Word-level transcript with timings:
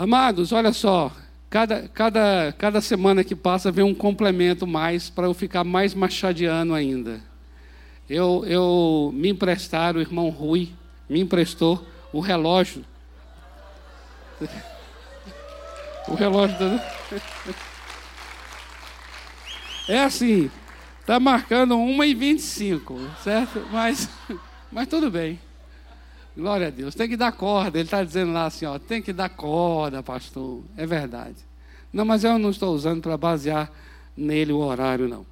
Amados, 0.00 0.50
olha 0.50 0.72
só, 0.72 1.12
cada, 1.50 1.86
cada, 1.88 2.54
cada 2.56 2.80
semana 2.80 3.22
que 3.22 3.36
passa 3.36 3.70
vem 3.70 3.84
um 3.84 3.94
complemento 3.94 4.66
mais 4.66 5.10
para 5.10 5.26
eu 5.26 5.34
ficar 5.34 5.62
mais 5.62 5.92
machadiano 5.92 6.72
ainda. 6.72 7.20
Eu, 8.08 8.42
eu 8.46 9.10
me 9.12 9.28
emprestaram, 9.28 9.98
o 9.98 10.02
irmão 10.02 10.30
Rui 10.30 10.70
me 11.06 11.20
emprestou 11.20 11.86
o 12.14 12.20
relógio. 12.20 12.82
O 16.08 16.14
relógio 16.14 16.58
da... 16.58 16.92
É 19.86 20.02
assim, 20.02 20.50
está 20.98 21.20
marcando 21.20 21.76
1h25, 21.76 22.98
certo? 23.22 23.68
Mas, 23.70 24.08
mas 24.72 24.88
tudo 24.88 25.10
bem. 25.10 25.38
Glória 26.40 26.68
a 26.68 26.70
Deus. 26.70 26.94
Tem 26.94 27.06
que 27.06 27.18
dar 27.18 27.32
corda. 27.32 27.78
Ele 27.78 27.86
está 27.86 28.02
dizendo 28.02 28.32
lá 28.32 28.46
assim, 28.46 28.64
ó, 28.64 28.78
tem 28.78 29.02
que 29.02 29.12
dar 29.12 29.28
corda, 29.28 30.02
pastor. 30.02 30.62
É 30.74 30.86
verdade. 30.86 31.36
Não, 31.92 32.02
mas 32.02 32.24
eu 32.24 32.38
não 32.38 32.48
estou 32.48 32.74
usando 32.74 33.02
para 33.02 33.14
basear 33.18 33.70
nele 34.16 34.50
o 34.50 34.56
horário, 34.56 35.06
não. 35.06 35.26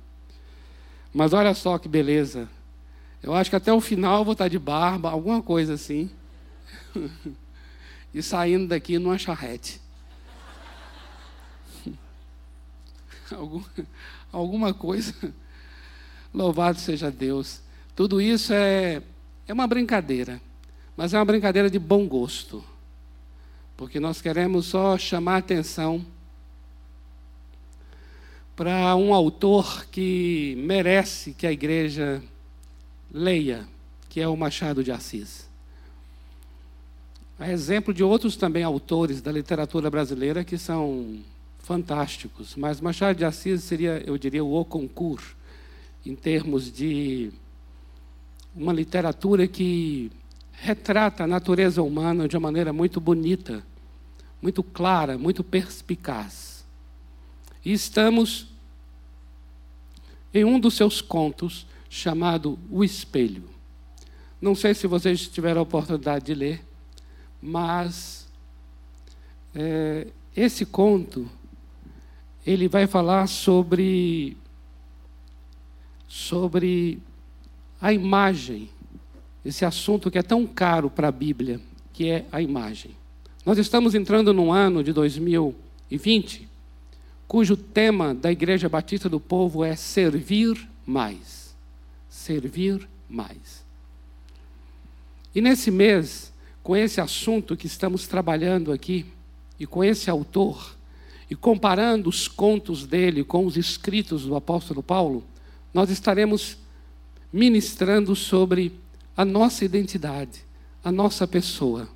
Mas 1.15 1.33
olha 1.33 1.55
só 1.55 1.79
que 1.79 1.89
beleza. 1.89 2.47
Eu 3.23 3.35
acho 3.35 3.49
que 3.49 3.57
até 3.57 3.73
o 3.73 3.81
final 3.81 4.19
eu 4.19 4.25
vou 4.25 4.33
estar 4.33 4.49
de 4.49 4.59
barba, 4.59 5.11
alguma 5.11 5.43
coisa 5.43 5.73
assim. 5.75 6.11
e 8.13 8.23
saindo 8.23 8.69
daqui 8.69 8.99
numa 8.99 9.17
charrete. 9.17 9.81
Algum, 13.35 13.63
alguma 14.31 14.75
coisa. 14.75 15.15
Louvado 16.35 16.79
seja 16.79 17.11
Deus. 17.11 17.63
Tudo 17.97 18.21
isso 18.21 18.53
é, 18.53 19.03
é 19.47 19.53
uma 19.55 19.67
brincadeira. 19.67 20.39
Mas 20.99 21.15
é 21.15 21.17
uma 21.17 21.25
brincadeira 21.25 21.71
de 21.71 21.79
bom 21.79 22.09
gosto. 22.09 22.61
Porque 23.77 24.01
nós 24.01 24.21
queremos 24.21 24.67
só 24.67 24.99
chamar 24.99 25.37
a 25.37 25.39
atenção 25.39 26.05
para 28.57 28.97
um 28.97 29.15
autor 29.15 29.87
que 29.93 30.57
merece 30.59 31.35
que 31.35 31.47
a 31.47 31.53
igreja 31.53 32.21
leia, 33.13 33.65
que 34.09 34.21
é 34.21 34.27
o 34.27 34.37
Machado 34.37 34.83
de 34.83 34.91
Assis. 34.91 35.49
É 37.39 37.53
exemplo 37.53 37.95
de 37.95 38.03
outros 38.03 38.35
também 38.35 38.65
autores 38.65 39.23
da 39.23 39.31
literatura 39.31 39.89
brasileira 39.89 40.43
que 40.43 40.59
são 40.59 41.21
fantásticos, 41.61 42.57
mas 42.57 42.81
Machado 42.81 43.19
de 43.19 43.25
Assis 43.25 43.63
seria, 43.63 44.03
eu 44.05 44.19
diria, 44.19 44.45
o 44.45 44.65
concurso 44.65 45.37
em 46.05 46.17
termos 46.17 46.73
de 46.73 47.31
uma 48.53 48.73
literatura 48.73 49.47
que 49.47 50.11
retrata 50.61 51.25
a 51.25 51.27
natureza 51.27 51.83
humana 51.83 52.29
de 52.29 52.37
uma 52.37 52.49
maneira 52.49 52.73
muito 52.73 53.01
bonita, 53.01 53.65
muito 54.41 54.63
clara, 54.63 55.17
muito 55.17 55.45
perspicaz. 55.45 56.65
E 57.65 57.73
estamos 57.73 58.49
em 60.33 60.45
um 60.45 60.59
dos 60.59 60.75
seus 60.75 61.01
contos 61.01 61.67
chamado 61.89 62.59
O 62.71 62.85
Espelho. 62.85 63.49
Não 64.41 64.55
sei 64.55 64.75
se 64.75 64.87
vocês 64.87 65.27
tiveram 65.27 65.61
a 65.61 65.63
oportunidade 65.63 66.27
de 66.27 66.35
ler, 66.35 66.65
mas 67.43 68.29
é, 69.55 70.09
esse 70.37 70.65
conto 70.65 71.29
ele 72.47 72.69
vai 72.69 72.87
falar 72.87 73.27
sobre 73.27 74.37
sobre 76.07 76.99
a 77.81 77.93
imagem 77.93 78.71
esse 79.49 79.65
assunto 79.65 80.11
que 80.11 80.19
é 80.19 80.23
tão 80.23 80.47
caro 80.47 80.91
para 80.91 81.09
a 81.09 81.13
Bíblia, 81.13 81.59
que 81.95 82.07
é 82.07 82.27
a 82.31 82.43
imagem. 82.43 82.91
Nós 83.47 83.57
estamos 83.57 83.95
entrando 83.95 84.35
num 84.35 84.53
ano 84.53 84.85
de 84.85 84.93
2020, 84.93 86.47
cujo 87.27 87.57
tema 87.57 88.15
da 88.15 88.31
Igreja 88.31 88.69
Batista 88.69 89.09
do 89.09 89.19
Povo 89.19 89.65
é 89.65 89.75
servir 89.75 90.69
mais. 90.85 91.57
Servir 92.11 92.87
mais. 93.09 93.65
E 95.35 95.41
nesse 95.41 95.71
mês, 95.71 96.31
com 96.63 96.77
esse 96.77 97.01
assunto 97.01 97.57
que 97.57 97.67
estamos 97.67 98.07
trabalhando 98.07 98.71
aqui, 98.71 99.07
e 99.59 99.67
com 99.67 99.83
esse 99.83 100.11
autor, 100.11 100.77
e 101.31 101.35
comparando 101.35 102.11
os 102.11 102.29
contos 102.29 102.87
dele 102.87 103.25
com 103.25 103.47
os 103.47 103.57
escritos 103.57 104.25
do 104.25 104.37
apóstolo 104.37 104.83
Paulo, 104.83 105.25
nós 105.73 105.89
estaremos 105.89 106.59
ministrando 107.33 108.15
sobre 108.15 108.79
a 109.19 109.25
nossa 109.25 109.65
identidade, 109.65 110.45
a 110.85 110.93
nossa 110.93 111.27
pessoa. 111.27 111.89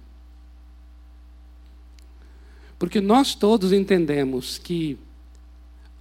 Porque 2.81 3.01
nós 3.01 3.33
todos 3.33 3.73
entendemos 3.73 4.59
que, 4.59 4.99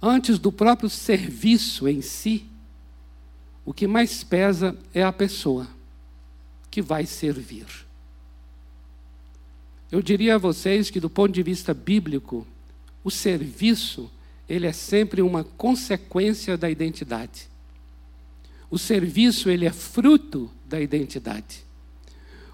antes 0.02 0.36
do 0.36 0.50
próprio 0.50 0.90
serviço 0.90 1.86
em 1.86 2.02
si, 2.02 2.44
o 3.64 3.72
que 3.72 3.86
mais 3.86 4.24
pesa 4.24 4.76
é 4.92 5.04
a 5.04 5.12
pessoa 5.12 5.68
que 6.68 6.82
vai 6.82 7.06
servir. 7.06 7.66
Eu 9.92 10.02
diria 10.02 10.34
a 10.34 10.38
vocês 10.38 10.90
que, 10.90 10.98
do 10.98 11.08
ponto 11.08 11.30
de 11.30 11.42
vista 11.44 11.72
bíblico, 11.72 12.44
o 13.04 13.12
serviço 13.12 14.10
ele 14.48 14.66
é 14.66 14.72
sempre 14.72 15.22
uma 15.22 15.44
consequência 15.44 16.58
da 16.58 16.68
identidade. 16.68 17.51
O 18.72 18.78
serviço 18.78 19.50
ele 19.50 19.66
é 19.66 19.70
fruto 19.70 20.50
da 20.64 20.80
identidade. 20.80 21.62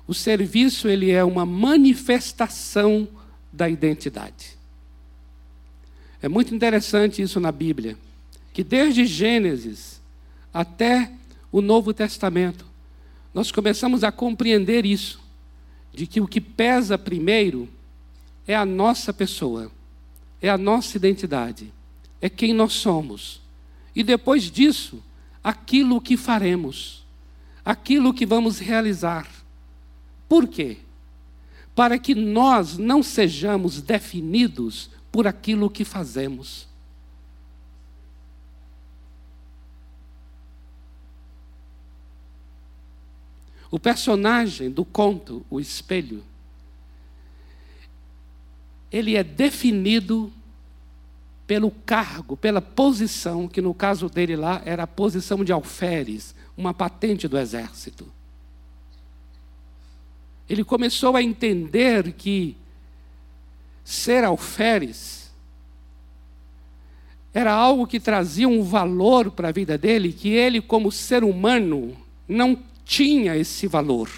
O 0.05 0.12
serviço 0.12 0.89
ele 0.89 1.12
é 1.12 1.23
uma 1.23 1.47
manifestação 1.47 3.06
da 3.53 3.69
identidade. 3.69 4.59
É 6.21 6.29
muito 6.29 6.53
interessante 6.53 7.23
isso 7.23 7.39
na 7.39 7.53
Bíblia, 7.53 7.97
que 8.53 8.65
desde 8.65 9.06
Gênesis 9.06 10.01
até 10.53 11.12
o 11.53 11.61
Novo 11.61 11.95
Testamento, 11.95 12.67
nós 13.33 13.53
começamos 13.53 14.03
a 14.03 14.11
compreender 14.11 14.85
isso, 14.85 15.21
de 15.95 16.05
que 16.05 16.21
o 16.21 16.27
que 16.27 16.41
pesa 16.41 16.99
primeiro 16.99 17.69
é 18.45 18.56
a 18.56 18.67
nossa 18.67 19.12
pessoa, 19.12 19.71
é 20.43 20.50
a 20.50 20.59
nossa 20.59 20.97
identidade, 20.97 21.73
é 22.21 22.29
quem 22.29 22.53
nós 22.53 22.73
somos. 22.73 23.41
E 23.95 24.03
depois 24.03 24.50
disso, 24.50 25.00
aquilo 25.49 25.99
que 25.99 26.15
faremos, 26.15 27.07
aquilo 27.65 28.13
que 28.13 28.27
vamos 28.27 28.59
realizar. 28.59 29.27
Por 30.29 30.47
quê? 30.47 30.77
Para 31.75 31.99
que 31.99 32.15
nós 32.15 32.77
não 32.77 33.03
sejamos 33.03 33.81
definidos 33.81 34.91
por 35.11 35.27
aquilo 35.27 35.71
que 35.71 35.87
fazemos. 35.87 36.69
O 43.71 43.81
personagem 43.81 44.71
do 44.71 44.85
conto, 44.85 45.47
o 45.49 45.59
espelho, 45.59 46.23
ele 48.93 49.17
é 49.17 49.25
definido 49.25 50.31
pelo 51.49 51.71
cargo, 51.71 52.37
pela 52.37 52.61
posição, 52.61 53.49
que 53.49 53.63
no 53.63 53.73
caso 53.73 54.11
dele 54.11 54.37
lá 54.37 54.61
era 54.67 54.83
a 54.83 54.87
posição 54.87 55.43
de 55.43 55.51
alferes, 55.51 56.35
uma 56.55 56.75
patente 56.75 57.27
do 57.27 57.39
exército. 57.39 58.07
Ele 60.47 60.63
começou 60.63 61.17
a 61.17 61.23
entender 61.23 62.13
que 62.13 62.55
ser 63.83 64.25
alferes 64.25 65.33
era 67.33 67.55
algo 67.55 67.87
que 67.87 67.99
trazia 67.99 68.47
um 68.47 68.63
valor 68.63 69.31
para 69.31 69.49
a 69.49 69.53
vida 69.53 69.79
dele, 69.79 70.13
que 70.13 70.29
ele, 70.29 70.61
como 70.61 70.93
ser 70.93 71.25
humano, 71.25 71.97
não 72.29 72.59
tinha 72.85 73.35
esse 73.37 73.67
valor. 73.67 74.11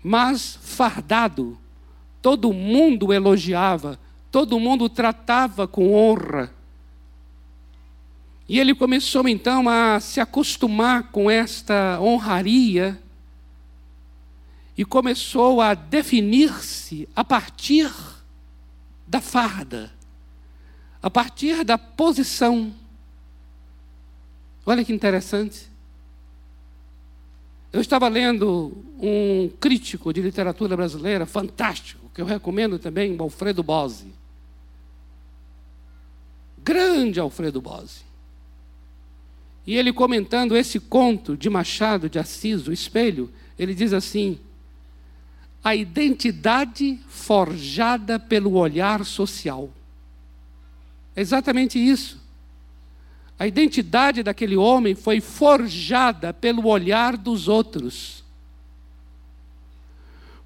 Mas, 0.00 0.56
fardado, 0.62 1.58
todo 2.20 2.52
mundo 2.52 3.12
elogiava, 3.12 3.98
todo 4.32 4.58
mundo 4.58 4.88
tratava 4.88 5.68
com 5.68 5.92
honra. 5.92 6.50
E 8.48 8.58
ele 8.58 8.74
começou 8.74 9.28
então 9.28 9.68
a 9.68 10.00
se 10.00 10.20
acostumar 10.20 11.12
com 11.12 11.30
esta 11.30 12.00
honraria 12.00 13.00
e 14.76 14.84
começou 14.86 15.60
a 15.60 15.74
definir-se 15.74 17.06
a 17.14 17.22
partir 17.22 17.92
da 19.06 19.20
farda, 19.20 19.92
a 21.02 21.10
partir 21.10 21.62
da 21.62 21.76
posição. 21.76 22.72
Olha 24.64 24.84
que 24.84 24.92
interessante. 24.92 25.70
Eu 27.70 27.82
estava 27.82 28.08
lendo 28.08 28.72
um 28.98 29.50
crítico 29.60 30.12
de 30.12 30.22
literatura 30.22 30.74
brasileira 30.74 31.26
fantástico, 31.26 32.10
que 32.14 32.20
eu 32.20 32.26
recomendo 32.26 32.78
também, 32.78 33.14
o 33.16 33.22
Alfredo 33.22 33.62
Bose. 33.62 34.21
Grande 36.64 37.18
Alfredo 37.18 37.60
Bose. 37.60 38.02
E 39.66 39.76
ele 39.76 39.92
comentando 39.92 40.56
esse 40.56 40.80
conto 40.80 41.36
de 41.36 41.48
Machado 41.48 42.08
de 42.08 42.18
Assis, 42.18 42.66
o 42.66 42.72
espelho, 42.72 43.30
ele 43.58 43.74
diz 43.74 43.92
assim: 43.92 44.38
a 45.62 45.74
identidade 45.76 46.98
forjada 47.08 48.18
pelo 48.18 48.54
olhar 48.54 49.04
social. 49.04 49.70
É 51.14 51.20
exatamente 51.20 51.78
isso. 51.78 52.20
A 53.38 53.46
identidade 53.46 54.22
daquele 54.22 54.56
homem 54.56 54.94
foi 54.94 55.20
forjada 55.20 56.32
pelo 56.32 56.66
olhar 56.66 57.16
dos 57.16 57.48
outros. 57.48 58.22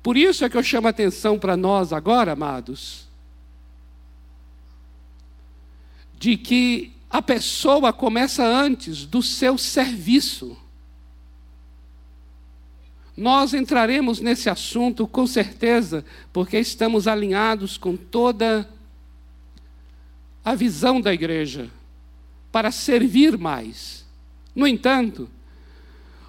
Por 0.02 0.16
isso 0.16 0.44
é 0.44 0.50
que 0.50 0.56
eu 0.56 0.62
chamo 0.62 0.86
a 0.86 0.90
atenção 0.90 1.38
para 1.38 1.56
nós 1.56 1.92
agora, 1.92 2.32
amados, 2.32 3.05
de 6.26 6.36
que 6.36 6.90
a 7.08 7.22
pessoa 7.22 7.92
começa 7.92 8.44
antes 8.44 9.06
do 9.06 9.22
seu 9.22 9.56
serviço. 9.56 10.56
Nós 13.16 13.54
entraremos 13.54 14.18
nesse 14.18 14.50
assunto 14.50 15.06
com 15.06 15.24
certeza, 15.24 16.04
porque 16.32 16.58
estamos 16.58 17.06
alinhados 17.06 17.78
com 17.78 17.96
toda 17.96 18.68
a 20.44 20.52
visão 20.56 21.00
da 21.00 21.14
igreja 21.14 21.70
para 22.50 22.72
servir 22.72 23.38
mais. 23.38 24.04
No 24.52 24.66
entanto, 24.66 25.30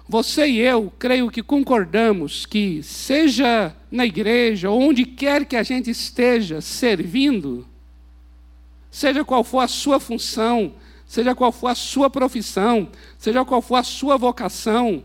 você 0.08 0.46
e 0.46 0.60
eu 0.60 0.92
creio 0.96 1.28
que 1.28 1.42
concordamos 1.42 2.46
que, 2.46 2.84
seja 2.84 3.74
na 3.90 4.06
igreja 4.06 4.70
ou 4.70 4.80
onde 4.80 5.04
quer 5.04 5.44
que 5.44 5.56
a 5.56 5.64
gente 5.64 5.90
esteja 5.90 6.60
servindo, 6.60 7.66
seja 8.90 9.24
qual 9.24 9.44
for 9.44 9.60
a 9.60 9.68
sua 9.68 10.00
função, 10.00 10.74
seja 11.06 11.34
qual 11.34 11.52
for 11.52 11.68
a 11.68 11.74
sua 11.74 12.10
profissão, 12.10 12.88
seja 13.16 13.44
qual 13.44 13.62
for 13.62 13.76
a 13.76 13.82
sua 13.82 14.16
vocação, 14.16 15.04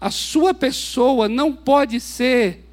a 0.00 0.10
sua 0.10 0.54
pessoa 0.54 1.28
não 1.28 1.54
pode 1.54 2.00
ser 2.00 2.66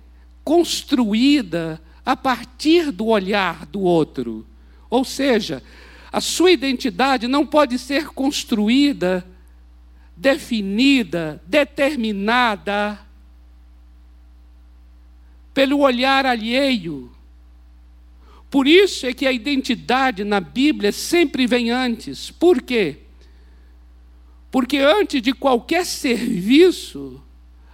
construída 0.43 1.81
a 2.05 2.15
partir 2.15 2.91
do 2.91 3.07
olhar 3.07 3.65
do 3.65 3.81
outro. 3.81 4.45
Ou 4.89 5.03
seja, 5.03 5.63
a 6.11 6.21
sua 6.21 6.51
identidade 6.51 7.27
não 7.27 7.45
pode 7.45 7.79
ser 7.79 8.09
construída, 8.09 9.25
definida, 10.15 11.41
determinada 11.47 12.99
pelo 15.53 15.79
olhar 15.79 16.25
alheio. 16.25 17.14
Por 18.49 18.67
isso 18.67 19.05
é 19.05 19.13
que 19.13 19.25
a 19.25 19.31
identidade 19.31 20.23
na 20.23 20.39
Bíblia 20.39 20.91
sempre 20.91 21.45
vem 21.47 21.71
antes. 21.71 22.31
Por 22.31 22.61
quê? 22.61 22.99
Porque 24.49 24.77
antes 24.77 25.21
de 25.21 25.33
qualquer 25.33 25.85
serviço, 25.85 27.21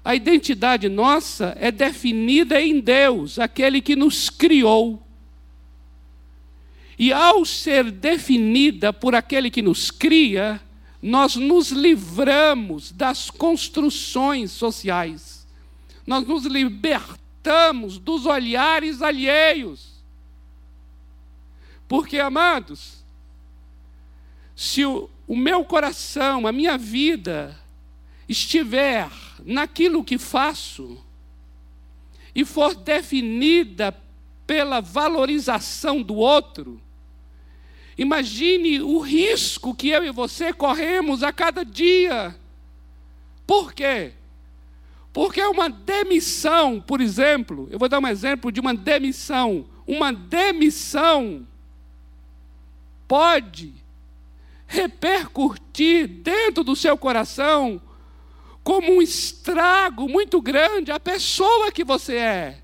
a 0.04 0.16
identidade 0.16 0.90
nossa 0.90 1.56
é 1.60 1.72
definida 1.72 2.60
em 2.60 2.80
Deus, 2.80 3.38
aquele 3.38 3.82
que 3.82 3.96
nos 3.96 4.30
criou. 4.30 5.06
E 6.98 7.14
ao 7.14 7.46
ser 7.46 7.92
definida 7.92 8.92
por 8.92 9.14
aquele 9.14 9.52
que 9.52 9.62
nos 9.62 9.92
cria, 9.92 10.60
nós 11.02 11.36
nos 11.36 11.70
livramos 11.70 12.92
das 12.92 13.30
construções 13.30 14.52
sociais. 14.52 15.48
Nós 16.06 16.28
nos 16.28 16.46
libertamos 16.46 17.98
dos 17.98 18.26
olhares 18.26 19.02
alheios. 19.02 19.91
Porque, 21.92 22.20
amados, 22.20 23.04
se 24.56 24.86
o, 24.86 25.10
o 25.28 25.36
meu 25.36 25.66
coração, 25.66 26.48
a 26.48 26.52
minha 26.54 26.78
vida, 26.78 27.60
estiver 28.30 29.12
naquilo 29.44 30.02
que 30.02 30.18
faço 30.18 31.04
e 32.34 32.46
for 32.46 32.76
definida 32.76 33.94
pela 34.48 34.80
valorização 34.80 36.02
do 36.02 36.16
outro, 36.16 36.82
imagine 37.98 38.80
o 38.80 39.00
risco 39.00 39.76
que 39.76 39.90
eu 39.90 40.06
e 40.06 40.12
você 40.12 40.54
corremos 40.54 41.24
a 41.24 41.34
cada 41.34 41.66
dia. 41.66 42.34
Por 43.46 43.74
quê? 43.74 44.14
Porque 45.12 45.42
é 45.42 45.48
uma 45.50 45.70
demissão, 45.70 46.80
por 46.80 47.02
exemplo, 47.02 47.68
eu 47.70 47.78
vou 47.78 47.90
dar 47.90 48.00
um 48.00 48.08
exemplo 48.08 48.50
de 48.50 48.62
uma 48.62 48.74
demissão. 48.74 49.68
Uma 49.86 50.14
demissão 50.14 51.46
pode 53.12 53.74
repercutir 54.66 56.08
dentro 56.08 56.64
do 56.64 56.78
seu 56.78 56.98
coração 56.98 57.82
como 58.64 58.90
um 58.90 59.02
estrago 59.02 60.08
muito 60.08 60.42
grande 60.42 60.94
a 60.94 61.00
pessoa 61.00 61.74
que 61.74 61.84
você 61.84 62.16
é. 62.16 62.62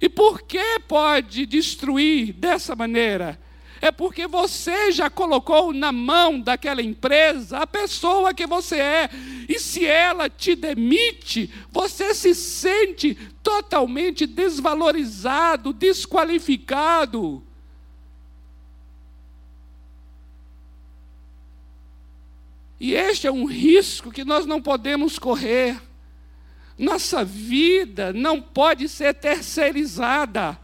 E 0.00 0.08
por 0.08 0.40
que 0.40 0.80
pode 0.88 1.44
destruir 1.44 2.32
dessa 2.32 2.74
maneira? 2.74 3.38
É 3.82 3.92
porque 3.92 4.26
você 4.26 4.90
já 4.92 5.10
colocou 5.10 5.74
na 5.74 5.92
mão 5.92 6.40
daquela 6.40 6.80
empresa 6.80 7.58
a 7.58 7.66
pessoa 7.66 8.32
que 8.32 8.46
você 8.46 8.76
é. 8.76 9.10
E 9.46 9.58
se 9.58 9.84
ela 9.84 10.30
te 10.30 10.54
demite, 10.54 11.52
você 11.70 12.14
se 12.14 12.34
sente 12.34 13.14
totalmente 13.42 14.26
desvalorizado, 14.26 15.70
desqualificado. 15.70 17.44
E 22.80 22.94
este 22.94 23.26
é 23.26 23.30
um 23.30 23.44
risco 23.44 24.10
que 24.10 24.24
nós 24.24 24.46
não 24.46 24.62
podemos 24.62 25.18
correr. 25.18 25.78
Nossa 26.78 27.22
vida 27.22 28.10
não 28.10 28.40
pode 28.40 28.88
ser 28.88 29.12
terceirizada. 29.12 30.58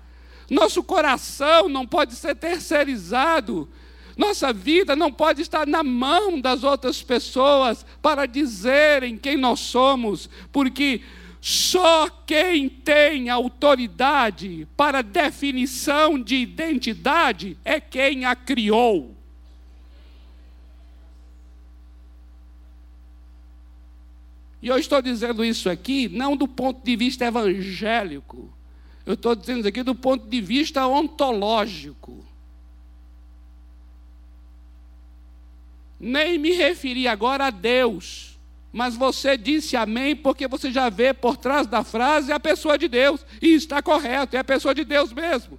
Nosso 0.48 0.82
coração 0.82 1.68
não 1.68 1.86
pode 1.86 2.14
ser 2.14 2.34
terceirizado. 2.34 3.68
Nossa 4.16 4.50
vida 4.50 4.96
não 4.96 5.12
pode 5.12 5.42
estar 5.42 5.66
na 5.66 5.82
mão 5.82 6.40
das 6.40 6.64
outras 6.64 7.02
pessoas 7.02 7.84
para 8.00 8.24
dizerem 8.24 9.18
quem 9.18 9.36
nós 9.36 9.60
somos, 9.60 10.30
porque 10.50 11.02
só 11.38 12.08
quem 12.26 12.66
tem 12.68 13.28
autoridade 13.28 14.66
para 14.74 15.02
definição 15.02 16.18
de 16.18 16.36
identidade 16.36 17.58
é 17.62 17.78
quem 17.78 18.24
a 18.24 18.34
criou. 18.34 19.15
E 24.62 24.68
eu 24.68 24.78
estou 24.78 25.00
dizendo 25.02 25.44
isso 25.44 25.68
aqui 25.68 26.08
não 26.08 26.36
do 26.36 26.48
ponto 26.48 26.84
de 26.84 26.96
vista 26.96 27.24
evangélico, 27.24 28.52
eu 29.04 29.14
estou 29.14 29.36
dizendo 29.36 29.60
isso 29.60 29.68
aqui 29.68 29.82
do 29.82 29.94
ponto 29.94 30.26
de 30.26 30.40
vista 30.40 30.86
ontológico. 30.86 32.24
Nem 35.98 36.38
me 36.38 36.52
referi 36.52 37.08
agora 37.08 37.46
a 37.46 37.50
Deus, 37.50 38.38
mas 38.72 38.96
você 38.96 39.36
disse 39.36 39.76
amém 39.76 40.14
porque 40.14 40.46
você 40.46 40.70
já 40.70 40.90
vê 40.90 41.14
por 41.14 41.36
trás 41.36 41.66
da 41.66 41.82
frase 41.82 42.32
a 42.32 42.40
pessoa 42.40 42.76
de 42.76 42.88
Deus, 42.88 43.24
e 43.40 43.54
está 43.54 43.80
correto, 43.80 44.36
é 44.36 44.40
a 44.40 44.44
pessoa 44.44 44.74
de 44.74 44.84
Deus 44.84 45.12
mesmo. 45.12 45.58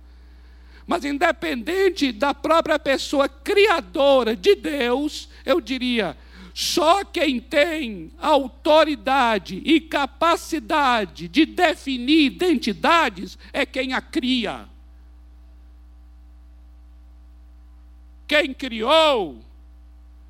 Mas 0.86 1.04
independente 1.04 2.12
da 2.12 2.34
própria 2.34 2.78
pessoa 2.78 3.28
criadora 3.28 4.36
de 4.36 4.56
Deus, 4.56 5.28
eu 5.46 5.60
diria, 5.60 6.16
só 6.60 7.06
quem 7.06 7.40
tem 7.40 8.12
autoridade 8.18 9.62
e 9.64 9.80
capacidade 9.80 11.28
de 11.28 11.46
definir 11.46 12.32
identidades 12.32 13.38
é 13.54 13.64
quem 13.64 13.94
a 13.94 14.02
cria. 14.02 14.68
Quem 18.28 18.56
criou 18.56 19.40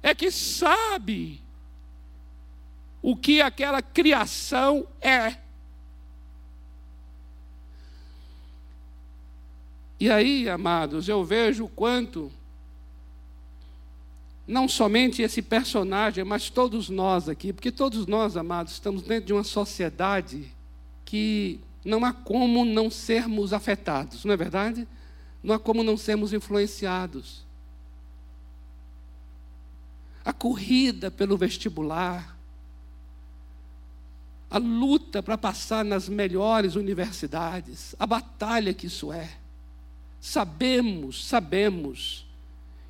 é 0.04 0.14
que 0.14 0.30
sabe 0.30 1.42
o 3.02 3.16
que 3.16 3.42
aquela 3.42 3.82
criação 3.82 4.86
é. 5.00 5.38
E 9.98 10.12
aí, 10.12 10.50
amados, 10.50 11.08
eu 11.08 11.24
vejo 11.24 11.64
o 11.64 11.70
quanto 11.70 12.30
não 14.48 14.68
somente 14.68 15.22
esse 15.22 15.42
personagem, 15.42 16.24
mas 16.24 16.50
todos 16.50 16.89
nós 16.89 17.27
aqui, 17.27 17.51
porque 17.51 17.72
todos 17.72 18.08
nós, 18.08 18.38
amados, 18.38 18.74
estamos 18.74 19.01
dentro 19.01 19.25
de 19.25 19.34
uma 19.34 19.44
sociedade 19.44 20.50
que 21.04 21.60
não 21.84 22.06
há 22.06 22.13
como 22.13 22.63
não 22.63 22.89
sermos 22.89 23.51
afetados, 23.51 24.24
não 24.24 24.34
é 24.34 24.38
verdade? 24.38 24.88
Não 25.44 25.54
há 25.54 25.60
como 25.60 25.84
não 25.84 25.98
sermos 25.98 26.32
influenciados. 26.32 27.46
A 30.24 30.32
corrida 30.32 31.12
pelo 31.12 31.38
vestibular, 31.38 32.38
a 34.50 34.58
luta 34.58 35.22
para 35.22 35.38
passar 35.38 35.84
nas 35.84 36.08
melhores 36.08 36.75
universidades, 36.75 37.96
a 38.00 38.06
batalha 38.06 38.74
que 38.74 38.88
isso 38.88 39.12
é. 39.12 39.30
Sabemos, 40.22 41.25
sabemos 41.27 42.27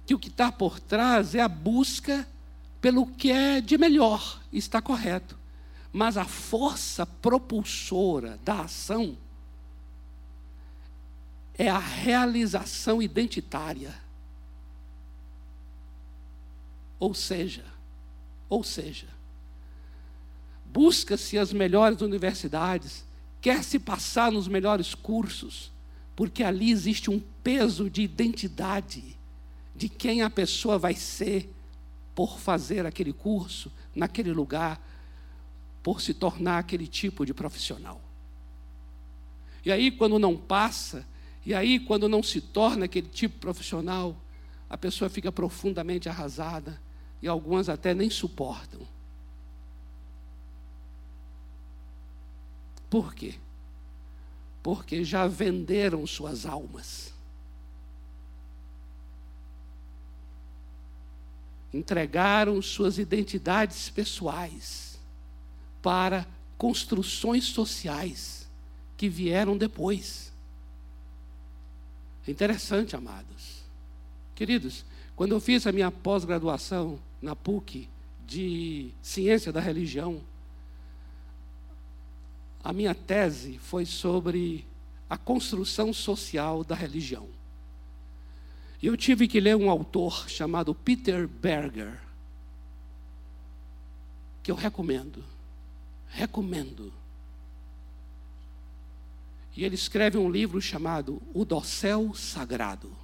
que 0.07 0.15
o 0.15 0.19
que 0.19 0.29
está 0.29 0.49
por 0.49 0.79
trás 0.79 1.35
é 1.35 1.41
a 1.41 1.49
busca 1.49 2.25
pelo 2.79 3.05
que 3.05 3.29
é 3.29 3.59
de 3.59 3.77
melhor, 3.77 4.41
está 4.51 4.81
correto. 4.81 5.37
mas 5.91 6.15
a 6.15 6.25
força 6.25 7.05
propulsora 7.05 8.37
da 8.43 8.61
ação 8.61 9.17
é 11.57 11.69
a 11.69 11.79
realização 11.79 13.01
identitária. 13.01 13.95
Ou 16.99 17.15
seja, 17.15 17.65
ou 18.47 18.63
seja, 18.63 19.07
busca-se 20.65 21.37
as 21.37 21.51
melhores 21.51 22.01
universidades, 22.01 23.03
quer 23.41 23.63
se 23.63 23.79
passar 23.79 24.31
nos 24.31 24.47
melhores 24.47 24.93
cursos, 24.93 25.71
porque 26.15 26.43
ali 26.43 26.69
existe 26.69 27.09
um 27.09 27.19
peso 27.43 27.89
de 27.89 28.03
identidade 28.03 29.16
de 29.77 29.88
quem 29.88 30.24
a 30.24 30.29
pessoa 30.29 30.79
vai 30.79 30.96
ser 30.96 31.53
por 32.15 32.39
fazer 32.39 32.86
aquele 32.86 33.13
curso, 33.13 33.72
naquele 33.93 34.31
lugar, 34.31 34.81
por 35.84 36.01
se 36.01 36.15
tornar 36.15 36.57
aquele 36.57 36.88
tipo 36.88 37.24
de 37.24 37.34
profissional. 37.34 38.01
E 39.63 39.72
aí, 39.72 39.91
quando 39.91 40.17
não 40.17 40.36
passa, 40.36 41.05
e 41.46 41.53
aí, 41.53 41.79
quando 41.79 42.10
não 42.10 42.24
se 42.24 42.41
torna 42.41 42.86
aquele 42.86 43.07
tipo 43.07 43.38
profissional, 43.38 44.19
a 44.67 44.75
pessoa 44.77 45.10
fica 45.10 45.31
profundamente 45.31 46.10
arrasada 46.10 46.81
e 47.22 47.27
algumas 47.27 47.69
até 47.69 47.93
nem 47.93 48.10
suportam. 48.10 48.81
Por 52.89 53.13
quê? 53.13 53.36
Porque 54.63 55.03
já 55.03 55.27
venderam 55.27 56.07
suas 56.07 56.46
almas. 56.46 57.13
Entregaram 61.74 62.62
suas 62.62 62.97
identidades 62.97 63.89
pessoais 63.89 65.00
para 65.81 66.25
construções 66.57 67.45
sociais 67.45 68.47
que 68.95 69.07
vieram 69.07 69.57
depois. 69.57 70.33
É 72.27 72.31
interessante, 72.31 72.95
amados. 72.95 73.63
Queridos, 74.36 74.86
quando 75.15 75.31
eu 75.31 75.39
fiz 75.39 75.65
a 75.65 75.71
minha 75.71 75.91
pós-graduação 75.91 77.00
na 77.21 77.36
PUC 77.36 77.88
de 78.25 78.91
Ciência 79.01 79.51
da 79.51 79.59
Religião, 79.59 80.21
a 82.63 82.74
minha 82.74 82.93
tese 82.93 83.57
foi 83.59 83.86
sobre 83.86 84.65
a 85.09 85.17
construção 85.17 85.93
social 85.93 86.63
da 86.63 86.75
religião. 86.75 87.37
E 88.81 88.88
eu 88.88 88.96
tive 88.96 89.27
que 89.27 89.39
ler 89.39 89.55
um 89.55 89.69
autor 89.69 90.29
chamado 90.29 90.75
Peter 90.75 91.27
Berger, 91.27 92.00
que 94.43 94.51
eu 94.51 94.55
recomendo. 94.55 95.24
Recomendo. 96.10 96.93
E 99.55 99.63
ele 99.63 99.75
escreve 99.75 100.17
um 100.17 100.29
livro 100.29 100.62
chamado 100.62 101.22
O 101.34 101.43
Dossel 101.43 102.13
Sagrado. 102.13 102.96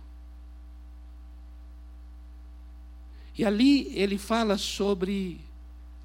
E 3.36 3.44
ali 3.44 3.88
ele 3.98 4.20
fala 4.20 4.60
sobre 4.60 5.42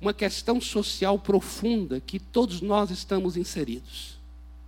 uma 0.00 0.14
questão 0.14 0.60
social 0.60 1.18
profunda 1.18 2.00
que 2.00 2.18
todos 2.18 2.62
nós 2.62 2.90
estamos 2.90 3.36
inseridos. 3.36 4.18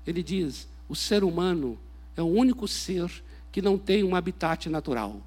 Ele 0.07 0.23
diz: 0.23 0.69
o 0.87 0.95
ser 0.95 1.25
humano 1.25 1.78
é 2.14 2.23
o 2.23 2.26
único 2.26 2.69
ser 2.69 3.11
que 3.52 3.61
não 3.61 3.78
tem 3.78 4.04
um 4.04 4.14
habitat 4.14 4.69
natural. 4.69 5.21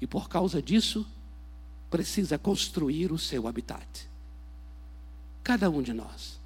E 0.00 0.06
por 0.06 0.28
causa 0.28 0.60
disso, 0.60 1.06
precisa 1.90 2.38
construir 2.38 3.12
o 3.12 3.18
seu 3.18 3.46
habitat. 3.46 4.08
Cada 5.42 5.68
um 5.70 5.82
de 5.82 5.92
nós. 5.92 6.40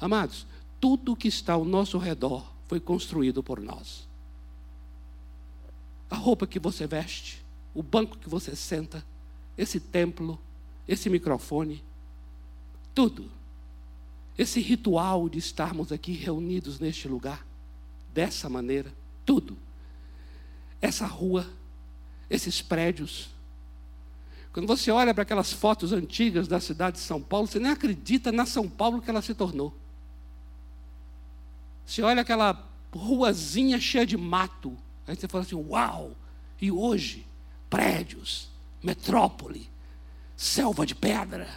Amados, 0.00 0.46
tudo 0.80 1.16
que 1.16 1.28
está 1.28 1.54
ao 1.54 1.64
nosso 1.64 1.98
redor 1.98 2.46
foi 2.66 2.78
construído 2.80 3.42
por 3.42 3.60
nós. 3.60 4.08
A 6.10 6.16
roupa 6.16 6.46
que 6.46 6.58
você 6.58 6.86
veste, 6.86 7.44
o 7.74 7.82
banco 7.82 8.18
que 8.18 8.28
você 8.28 8.54
senta, 8.54 9.04
esse 9.56 9.80
templo, 9.80 10.38
esse 10.86 11.08
microfone, 11.08 11.82
tudo. 12.94 13.30
Esse 14.36 14.60
ritual 14.60 15.28
de 15.28 15.38
estarmos 15.38 15.92
aqui 15.92 16.12
reunidos 16.12 16.78
neste 16.78 17.08
lugar, 17.08 17.46
dessa 18.12 18.48
maneira, 18.48 18.92
tudo. 19.24 19.56
Essa 20.84 21.06
rua, 21.06 21.46
esses 22.28 22.60
prédios. 22.60 23.30
Quando 24.52 24.66
você 24.66 24.90
olha 24.90 25.14
para 25.14 25.22
aquelas 25.22 25.50
fotos 25.50 25.94
antigas 25.94 26.46
da 26.46 26.60
cidade 26.60 26.98
de 26.98 27.02
São 27.02 27.22
Paulo, 27.22 27.46
você 27.46 27.58
nem 27.58 27.72
acredita 27.72 28.30
na 28.30 28.44
São 28.44 28.68
Paulo 28.68 29.00
que 29.00 29.08
ela 29.08 29.22
se 29.22 29.32
tornou. 29.32 29.74
Você 31.86 32.02
olha 32.02 32.20
aquela 32.20 32.68
ruazinha 32.92 33.80
cheia 33.80 34.04
de 34.04 34.18
mato, 34.18 34.76
aí 35.06 35.16
você 35.16 35.26
fala 35.26 35.42
assim: 35.42 35.54
uau! 35.54 36.14
E 36.60 36.70
hoje, 36.70 37.26
prédios, 37.70 38.50
metrópole, 38.82 39.70
selva 40.36 40.84
de 40.84 40.94
pedra. 40.94 41.48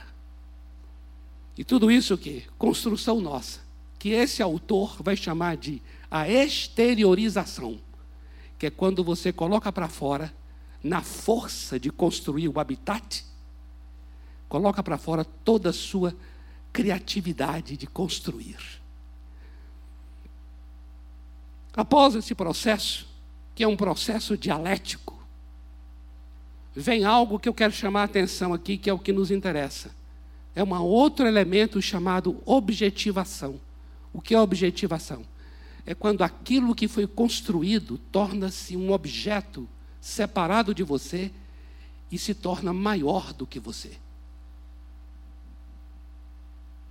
E 1.58 1.66
tudo 1.66 1.92
isso 1.92 2.14
o 2.14 2.18
quê? 2.18 2.44
Construção 2.58 3.20
nossa. 3.20 3.60
Que 4.00 4.12
esse 4.12 4.42
autor 4.42 5.04
vai 5.04 5.18
chamar 5.18 5.58
de 5.58 5.82
a 6.10 6.30
exteriorização, 6.30 7.78
que 8.58 8.66
é 8.66 8.70
quando 8.70 9.04
você 9.04 9.32
coloca 9.32 9.72
para 9.72 9.88
fora, 9.88 10.34
na 10.84 11.02
força 11.02 11.80
de 11.80 11.92
construir 11.92 12.48
o 12.48 12.60
habitat, 12.60 13.26
coloca 14.48 14.82
para 14.82 14.98
fora 14.98 15.24
toda 15.24 15.70
a 15.70 15.74
sua 15.74 16.16
criatividade 16.72 17.76
de 17.76 17.88
construir. 17.88 18.58
Após 21.76 22.16
esse 22.16 22.34
processo, 22.34 23.08
que 23.54 23.64
é 23.64 23.68
um 23.68 23.78
processo 23.78 24.36
dialético, 24.38 25.18
vem 26.76 27.06
algo 27.06 27.40
que 27.40 27.50
eu 27.50 27.54
quero 27.54 27.74
chamar 27.74 28.02
a 28.02 28.06
atenção 28.06 28.54
aqui, 28.54 28.78
que 28.78 28.90
é 28.90 28.94
o 28.94 29.00
que 29.00 29.12
nos 29.12 29.30
interessa. 29.30 29.92
É 30.56 30.64
um 30.64 30.74
outro 30.82 31.28
elemento 31.28 31.80
chamado 31.82 32.42
objetivação. 32.46 33.60
O 34.12 34.22
que 34.22 34.34
é 34.34 34.42
objetivação? 34.42 35.24
É 35.88 35.96
quando 35.96 36.22
aquilo 36.22 36.76
que 36.76 36.86
foi 36.86 37.08
construído 37.08 37.98
torna-se 38.12 38.76
um 38.76 38.92
objeto 38.92 39.70
separado 40.02 40.76
de 40.76 40.84
você 40.84 41.32
e 42.12 42.20
se 42.20 42.34
torna 42.34 42.74
maior 42.74 43.32
do 43.32 43.48
que 43.48 43.58
você. 43.58 43.98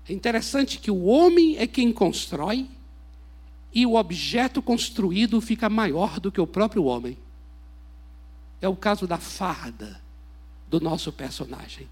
É 0.08 0.14
interessante 0.14 0.78
que 0.78 0.90
o 0.90 1.04
homem 1.04 1.58
é 1.58 1.66
quem 1.66 1.92
constrói 1.92 2.70
e 3.70 3.84
o 3.84 3.96
objeto 3.96 4.62
construído 4.62 5.42
fica 5.42 5.68
maior 5.68 6.18
do 6.18 6.32
que 6.32 6.40
o 6.40 6.46
próprio 6.46 6.84
homem. 6.84 7.18
É 8.62 8.68
o 8.68 8.74
caso 8.74 9.06
da 9.06 9.18
farda 9.18 10.00
do 10.66 10.80
nosso 10.80 11.12
personagem. 11.12 11.86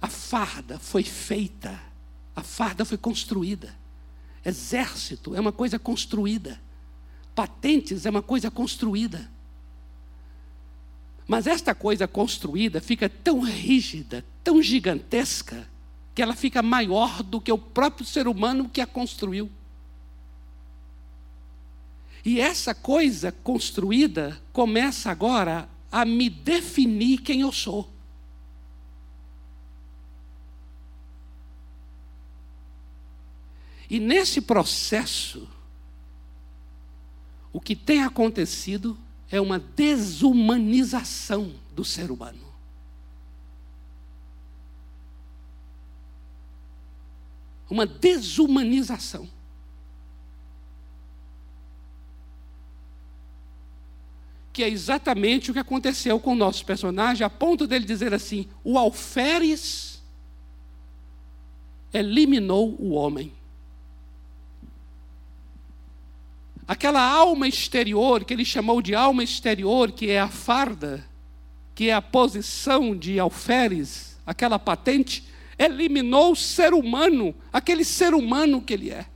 A 0.00 0.08
farda 0.08 0.78
foi 0.78 1.02
feita, 1.02 1.78
a 2.34 2.42
farda 2.42 2.86
foi 2.86 2.96
construída. 2.96 3.76
Exército 4.46 5.34
é 5.34 5.40
uma 5.40 5.50
coisa 5.50 5.76
construída. 5.76 6.60
Patentes 7.34 8.06
é 8.06 8.10
uma 8.10 8.22
coisa 8.22 8.48
construída. 8.48 9.28
Mas 11.26 11.48
esta 11.48 11.74
coisa 11.74 12.06
construída 12.06 12.80
fica 12.80 13.08
tão 13.08 13.40
rígida, 13.40 14.24
tão 14.44 14.62
gigantesca, 14.62 15.68
que 16.14 16.22
ela 16.22 16.36
fica 16.36 16.62
maior 16.62 17.24
do 17.24 17.40
que 17.40 17.50
o 17.50 17.58
próprio 17.58 18.06
ser 18.06 18.28
humano 18.28 18.68
que 18.68 18.80
a 18.80 18.86
construiu. 18.86 19.50
E 22.24 22.40
essa 22.40 22.72
coisa 22.72 23.32
construída 23.32 24.40
começa 24.52 25.10
agora 25.10 25.68
a 25.90 26.04
me 26.04 26.30
definir 26.30 27.18
quem 27.18 27.40
eu 27.40 27.50
sou. 27.50 27.95
E 33.88 34.00
nesse 34.00 34.40
processo, 34.40 35.48
o 37.52 37.60
que 37.60 37.76
tem 37.76 38.02
acontecido 38.02 38.98
é 39.30 39.40
uma 39.40 39.58
desumanização 39.58 41.52
do 41.74 41.84
ser 41.84 42.10
humano. 42.10 42.44
Uma 47.68 47.86
desumanização. 47.86 49.28
que 54.56 54.64
é 54.64 54.70
exatamente 54.70 55.50
o 55.50 55.52
que 55.52 55.60
aconteceu 55.60 56.18
com 56.18 56.32
o 56.32 56.34
nosso 56.34 56.64
personagem, 56.64 57.22
a 57.22 57.28
ponto 57.28 57.66
dele 57.66 57.84
dizer 57.84 58.14
assim: 58.14 58.48
o 58.64 58.78
alferes 58.78 60.02
eliminou 61.92 62.74
o 62.80 62.92
homem. 62.92 63.34
Aquela 66.66 67.00
alma 67.00 67.46
exterior, 67.46 68.24
que 68.24 68.34
ele 68.34 68.44
chamou 68.44 68.82
de 68.82 68.94
alma 68.94 69.22
exterior, 69.22 69.92
que 69.92 70.10
é 70.10 70.18
a 70.18 70.28
farda, 70.28 71.06
que 71.74 71.90
é 71.90 71.94
a 71.94 72.02
posição 72.02 72.96
de 72.96 73.18
alferes, 73.20 74.16
aquela 74.26 74.58
patente, 74.58 75.24
eliminou 75.58 76.32
o 76.32 76.36
ser 76.36 76.74
humano, 76.74 77.34
aquele 77.52 77.84
ser 77.84 78.14
humano 78.14 78.60
que 78.60 78.74
ele 78.74 78.90
é. 78.90 79.06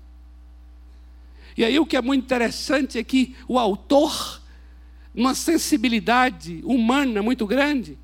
E 1.56 1.64
aí 1.64 1.78
o 1.78 1.86
que 1.86 1.96
é 1.96 2.02
muito 2.02 2.24
interessante 2.24 2.98
é 2.98 3.04
que 3.04 3.34
o 3.48 3.58
autor, 3.58 4.40
numa 5.12 5.34
sensibilidade 5.34 6.60
humana 6.64 7.22
muito 7.22 7.46
grande, 7.46 7.98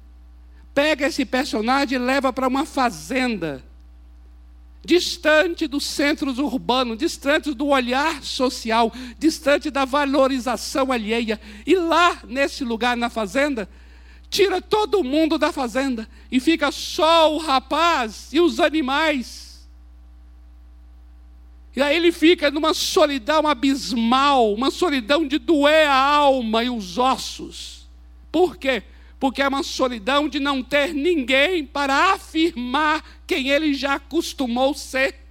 pega 0.75 1.07
esse 1.07 1.25
personagem 1.25 1.97
e 1.97 1.99
leva 1.99 2.33
para 2.33 2.49
uma 2.49 2.67
fazenda, 2.67 3.65
distante 4.87 5.67
dos 5.67 5.85
centros 5.85 6.39
urbanos, 6.39 6.97
distante 6.97 7.53
do 7.53 7.67
olhar 7.67 8.23
social, 8.23 8.93
distante 9.19 9.69
da 9.69 9.85
valorização 9.85 10.93
alheia. 10.93 11.41
E 11.67 11.75
lá, 11.75 12.21
nesse 12.25 12.63
lugar, 12.63 12.97
na 12.97 13.11
fazenda, 13.11 13.69
tira 14.31 14.63
todo 14.63 15.03
mundo 15.03 15.37
da 15.39 15.53
fazenda 15.53 16.09
e 16.31 16.39
fica 16.39 16.71
só 16.71 17.35
o 17.35 17.39
rapaz 17.39 18.29
e 18.33 18.41
os 18.41 18.61
animais. 18.61 19.67
E 21.75 21.83
aí 21.83 21.97
ele 21.97 22.13
fica 22.13 22.51
numa 22.51 22.73
solidão 22.73 23.47
abismal, 23.47 24.55
uma 24.55 24.71
solidão 24.71 25.27
de 25.27 25.39
doer 25.39 25.89
a 25.89 25.97
alma 25.97 26.63
e 26.63 26.71
os 26.71 26.97
ossos. 26.97 27.89
Por 28.31 28.57
quê? 28.57 28.85
Porque 29.19 29.43
é 29.43 29.49
uma 29.49 29.63
solidão 29.63 30.29
de 30.29 30.39
não 30.39 30.63
ter 30.63 30.95
ninguém 30.95 31.67
para 31.67 32.13
afirmar 32.13 33.03
quem 33.27 33.49
ele 33.49 33.75
já 33.75 33.95
acostumou 33.95 34.75
ser. 34.75 35.27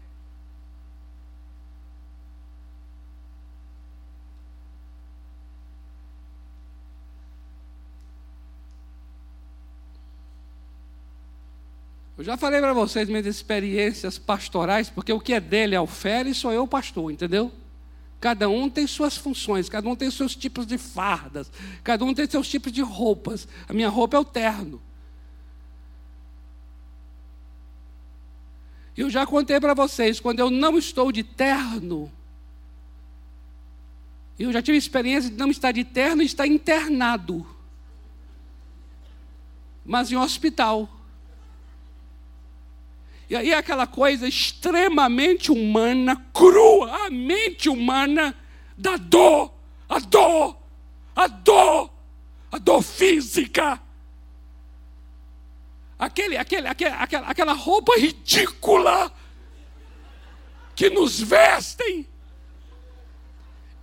Eu 12.18 12.24
já 12.24 12.38
falei 12.38 12.62
para 12.62 12.72
vocês 12.72 13.10
minhas 13.10 13.26
experiências 13.26 14.18
pastorais, 14.18 14.90
porque 14.90 15.12
o 15.12 15.20
que 15.20 15.34
é 15.34 15.40
dele 15.40 15.76
é 15.76 15.82
o 15.82 15.86
fere, 15.86 16.34
sou 16.34 16.52
eu 16.52 16.64
o 16.64 16.68
pastor, 16.68 17.12
entendeu? 17.12 17.52
Cada 18.22 18.48
um 18.48 18.70
tem 18.70 18.88
suas 18.88 19.18
funções, 19.18 19.68
cada 19.68 19.88
um 19.90 19.96
tem 19.96 20.10
seus 20.10 20.34
tipos 20.34 20.66
de 20.66 20.78
fardas, 20.78 21.52
cada 21.84 22.06
um 22.06 22.14
tem 22.14 22.26
seus 22.26 22.48
tipos 22.48 22.72
de 22.72 22.82
roupas. 22.82 23.48
A 23.68 23.74
minha 23.74 23.90
roupa 23.90 24.16
é 24.16 24.20
o 24.20 24.26
terno. 24.26 24.82
Eu 28.98 29.10
já 29.10 29.26
contei 29.26 29.60
para 29.60 29.74
vocês, 29.74 30.20
quando 30.20 30.40
eu 30.40 30.50
não 30.50 30.78
estou 30.78 31.12
de 31.12 31.24
terno, 31.24 32.12
eu 34.38 34.52
já 34.52 34.62
tive 34.62 34.78
experiência 34.78 35.30
de 35.30 35.38
não 35.38 35.50
estar 35.50 35.72
de 35.72 35.84
terno 35.84 36.22
e 36.22 36.26
estar 36.26 36.46
internado. 36.46 37.46
Mas 39.86 40.12
em 40.12 40.16
um 40.16 40.22
hospital. 40.22 40.90
E 43.30 43.36
aí 43.36 43.54
aquela 43.54 43.88
coisa 43.88 44.28
extremamente 44.28 45.52
humana, 45.52 46.16
crua, 46.34 47.06
a 47.06 47.10
mente 47.10 47.70
humana 47.70 48.36
da 48.78 48.98
dor, 48.98 49.54
a 49.88 50.00
dor, 50.00 50.58
a 51.16 51.28
dor, 51.28 51.92
a 52.52 52.58
dor 52.58 52.82
física. 52.82 53.82
Aquele, 55.98 56.38
aquele, 56.38 56.68
aquele, 56.68 56.92
aquela, 56.92 57.28
aquela 57.28 57.54
roupa 57.54 57.98
ridícula 57.98 59.12
que 60.76 60.90
nos 60.90 61.20
vestem. 61.20 62.08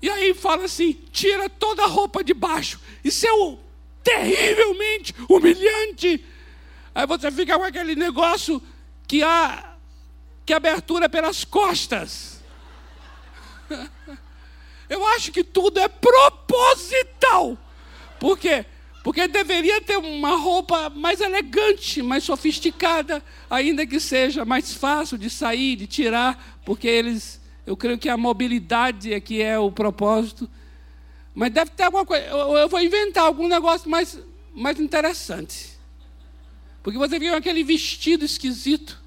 E 0.00 0.10
aí 0.10 0.34
fala 0.34 0.64
assim: 0.64 0.92
tira 1.10 1.48
toda 1.48 1.84
a 1.84 1.86
roupa 1.86 2.22
de 2.22 2.34
baixo. 2.34 2.80
Isso 3.02 3.26
é 3.26 3.58
terrivelmente 4.02 5.14
humilhante. 5.28 6.24
Aí 6.94 7.06
você 7.06 7.30
fica 7.30 7.56
com 7.56 7.64
aquele 7.64 7.94
negócio 7.94 8.62
que 9.06 9.22
há 9.22 9.72
que 10.44 10.52
abertura 10.52 11.08
pelas 11.08 11.44
costas. 11.44 12.42
Eu 14.88 15.06
acho 15.06 15.32
que 15.32 15.42
tudo 15.42 15.80
é 15.80 15.88
proposital. 15.88 17.56
Por 18.20 18.38
quê? 18.38 18.66
Porque 19.02 19.26
deveria 19.26 19.80
ter 19.80 19.96
uma 19.96 20.36
roupa 20.36 20.88
mais 20.90 21.20
elegante, 21.20 22.00
mais 22.02 22.22
sofisticada, 22.22 23.22
ainda 23.50 23.84
que 23.84 23.98
seja 23.98 24.44
mais 24.44 24.72
fácil 24.74 25.18
de 25.18 25.28
sair, 25.28 25.74
de 25.74 25.88
tirar, 25.88 26.60
porque 26.64 26.86
eles, 26.86 27.40
eu 27.66 27.76
creio 27.76 27.98
que 27.98 28.08
a 28.08 28.16
mobilidade 28.16 29.12
é 29.12 29.20
que 29.20 29.42
é 29.42 29.58
o 29.58 29.72
propósito. 29.72 30.48
Mas 31.34 31.50
deve 31.50 31.72
ter 31.72 31.84
alguma 31.84 32.06
coisa, 32.06 32.24
eu, 32.26 32.56
eu 32.56 32.68
vou 32.68 32.80
inventar 32.80 33.24
algum 33.24 33.48
negócio 33.48 33.90
mais, 33.90 34.18
mais 34.54 34.78
interessante. 34.78 35.70
Porque 36.80 36.98
você 36.98 37.18
viu 37.18 37.34
aquele 37.34 37.64
vestido 37.64 38.24
esquisito, 38.24 39.02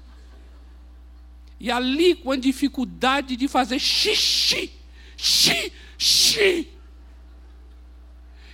e 1.58 1.70
ali 1.70 2.14
com 2.14 2.32
a 2.32 2.36
dificuldade 2.36 3.34
de 3.34 3.48
fazer 3.48 3.78
xixi, 3.78 4.70
xixi. 5.16 6.75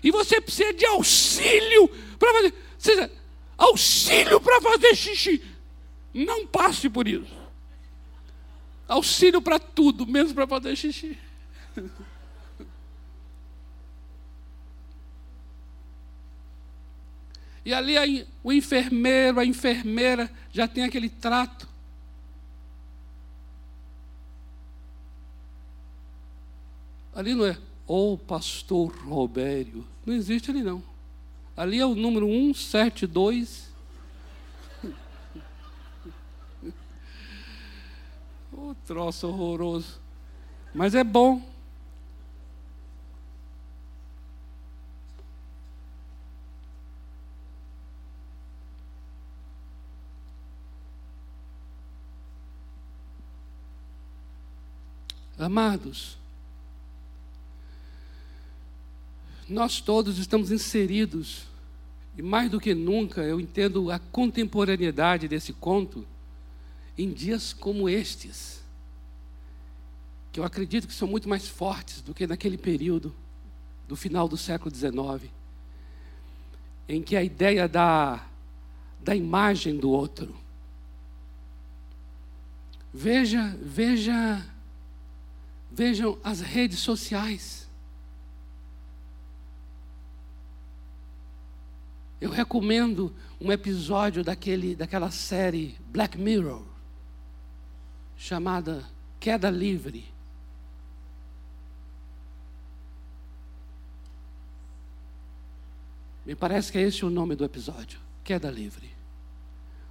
E 0.03 0.11
você 0.11 0.41
precisa 0.41 0.73
de 0.73 0.85
auxílio 0.85 1.89
para 2.19 2.33
fazer. 2.33 2.55
Seja, 2.79 3.13
auxílio 3.57 4.41
para 4.41 4.61
fazer 4.61 4.95
xixi. 4.97 5.43
Não 6.13 6.47
passe 6.47 6.91
por 6.91 7.07
isso. 7.07 7.41
Auxílio 8.89 9.41
para 9.41 9.59
tudo, 9.59 10.07
menos 10.07 10.33
para 10.33 10.47
fazer 10.47 10.75
xixi. 10.77 11.17
E 17.65 17.73
ali 17.73 18.27
o 18.43 18.53
enfermeiro, 18.53 19.39
a 19.39 19.45
enfermeira 19.45 20.31
já 20.53 20.67
tem 20.67 20.83
aquele 20.83 21.09
trato. 21.09 21.69
Ali 27.15 27.35
não 27.35 27.47
é 27.47 27.57
o 27.87 28.17
pastor 28.17 28.93
Robério. 29.05 29.85
Não 30.05 30.15
existe 30.15 30.51
ali 30.51 30.63
não. 30.63 30.83
Ali 31.57 31.79
é 31.79 31.87
o 31.87 31.95
número 31.95 32.27
172. 32.27 33.71
O 38.53 38.75
troço 38.87 39.29
horroroso. 39.29 40.01
Mas 40.75 40.95
é 40.95 41.05
bom. 41.05 41.43
Amados, 55.39 56.17
nós 59.53 59.81
todos 59.81 60.19
estamos 60.19 60.51
inseridos, 60.51 61.45
e 62.17 62.23
mais 62.23 62.51
do 62.51 62.61
que 62.61 62.75
nunca 62.75 63.23
eu 63.23 63.41
entendo 63.41 63.91
a 63.91 63.99
contemporaneidade 63.99 65.29
desse 65.29 65.53
conto, 65.53 66.07
em 66.97 67.11
dias 67.11 67.53
como 67.53 67.89
estes, 67.89 68.63
que 70.33 70.41
eu 70.41 70.45
acredito 70.45 70.89
que 70.89 70.95
são 70.95 71.07
muito 71.07 71.29
mais 71.29 71.47
fortes 71.47 72.01
do 72.01 72.15
que 72.15 72.27
naquele 72.27 72.57
período 72.57 73.15
do 73.87 73.95
final 73.95 74.27
do 74.27 74.37
século 74.37 74.75
XIX, 74.75 75.31
em 76.89 77.03
que 77.03 77.15
a 77.15 77.23
ideia 77.23 77.69
da, 77.69 78.27
da 79.01 79.15
imagem 79.15 79.77
do 79.77 79.91
outro. 79.91 80.35
Veja, 82.93 83.57
veja, 83.61 84.47
vejam 85.71 86.19
as 86.23 86.41
redes 86.41 86.79
sociais. 86.79 87.62
Eu 92.23 92.31
recomendo 92.31 93.13
um 93.41 93.51
episódio 93.51 94.23
daquele, 94.23 94.77
daquela 94.77 95.11
série 95.11 95.77
Black 95.89 96.17
Mirror, 96.17 96.63
chamada 98.17 98.89
Queda 99.19 99.51
Livre. 99.51 100.05
Me 106.25 106.37
parece 106.37 106.71
que 106.71 106.79
é 106.79 106.83
esse 106.83 107.05
o 107.05 107.11
nome 107.11 107.35
do 107.35 107.45
episódio, 107.45 107.99
Queda 108.23 108.53
Livre. 108.53 108.89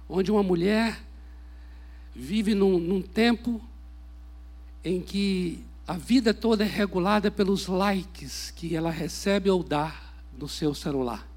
Onde 0.08 0.32
uma 0.32 0.42
mulher 0.42 1.02
vive 2.14 2.54
num, 2.54 2.78
num 2.78 3.02
tempo 3.02 3.60
em 4.82 5.02
que 5.02 5.62
a 5.86 5.98
vida 5.98 6.32
toda 6.32 6.64
é 6.64 6.66
regulada 6.66 7.30
pelos 7.30 7.66
likes 7.66 8.50
que 8.52 8.74
ela 8.74 8.90
recebe 8.90 9.50
ou 9.50 9.62
dá 9.62 9.94
no 10.38 10.48
seu 10.48 10.74
celular 10.74 11.30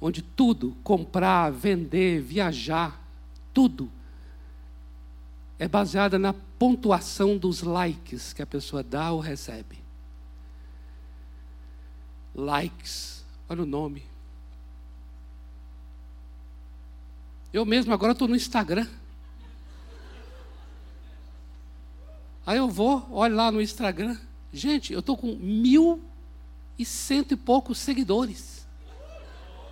onde 0.00 0.22
tudo, 0.22 0.76
comprar, 0.82 1.50
vender, 1.50 2.20
viajar, 2.20 3.00
tudo, 3.52 3.90
é 5.58 5.68
baseada 5.68 6.18
na 6.18 6.32
pontuação 6.32 7.38
dos 7.38 7.62
likes 7.62 8.32
que 8.32 8.42
a 8.42 8.46
pessoa 8.46 8.82
dá 8.82 9.12
ou 9.12 9.20
recebe. 9.20 9.78
Likes, 12.34 13.24
olha 13.48 13.62
o 13.62 13.66
nome. 13.66 14.04
Eu 17.52 17.64
mesmo 17.64 17.94
agora 17.94 18.12
estou 18.12 18.26
no 18.26 18.34
Instagram. 18.34 18.88
Aí 22.44 22.58
eu 22.58 22.68
vou, 22.68 23.06
olho 23.10 23.36
lá 23.36 23.50
no 23.50 23.62
Instagram. 23.62 24.18
Gente, 24.52 24.92
eu 24.92 25.00
estou 25.00 25.16
com 25.16 25.34
mil 25.36 26.02
e 26.78 26.84
cento 26.84 27.32
e 27.32 27.36
poucos 27.36 27.78
seguidores. 27.78 28.53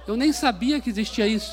Eu 0.07 0.17
nem 0.17 0.33
sabia 0.33 0.81
que 0.81 0.91
existia 0.91 1.27
isso. 1.27 1.53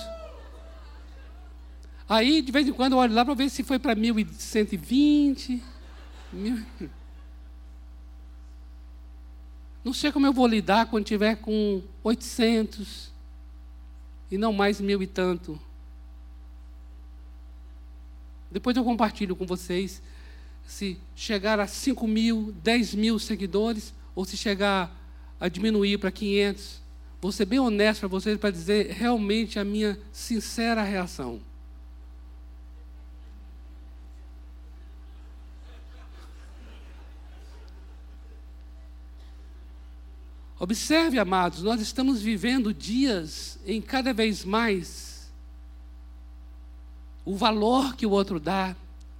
Aí, 2.07 2.41
de 2.41 2.51
vez 2.51 2.67
em 2.67 2.73
quando, 2.73 2.93
eu 2.93 2.97
olho 2.97 3.13
lá 3.13 3.23
para 3.23 3.35
ver 3.35 3.49
se 3.49 3.63
foi 3.63 3.77
para 3.77 3.93
1120. 3.93 5.61
Mil... 6.33 6.65
Não 9.83 9.93
sei 9.93 10.11
como 10.11 10.25
eu 10.25 10.33
vou 10.33 10.45
lidar 10.45 10.87
quando 10.87 11.05
tiver 11.05 11.35
com 11.37 11.81
800 12.03 13.11
e 14.29 14.37
não 14.37 14.51
mais 14.51 14.79
mil 14.81 15.01
e 15.01 15.07
tanto. 15.07 15.59
Depois 18.51 18.75
eu 18.75 18.83
compartilho 18.83 19.35
com 19.35 19.45
vocês 19.45 20.01
se 20.67 20.99
chegar 21.15 21.59
a 21.59 21.65
5 21.65 22.07
mil, 22.07 22.53
10 22.63 22.93
mil 22.93 23.17
seguidores, 23.17 23.93
ou 24.13 24.25
se 24.25 24.37
chegar 24.37 24.95
a 25.39 25.47
diminuir 25.47 25.97
para 25.97 26.11
500. 26.11 26.81
Vou 27.21 27.31
ser 27.33 27.45
bem 27.45 27.59
honesto 27.59 28.01
para 28.01 28.09
vocês 28.09 28.37
para 28.37 28.49
dizer 28.49 28.91
realmente 28.91 29.59
a 29.59 29.65
minha 29.65 29.99
sincera 30.11 30.83
reação. 30.83 31.41
Observe, 40.57 41.17
amados, 41.17 41.61
nós 41.61 41.79
estamos 41.81 42.21
vivendo 42.21 42.73
dias 42.73 43.57
em 43.65 43.81
cada 43.81 44.13
vez 44.13 44.43
mais 44.43 45.31
o 47.25 47.35
valor 47.35 47.95
que 47.95 48.05
o 48.05 48.11
outro 48.11 48.39
dá, 48.39 48.75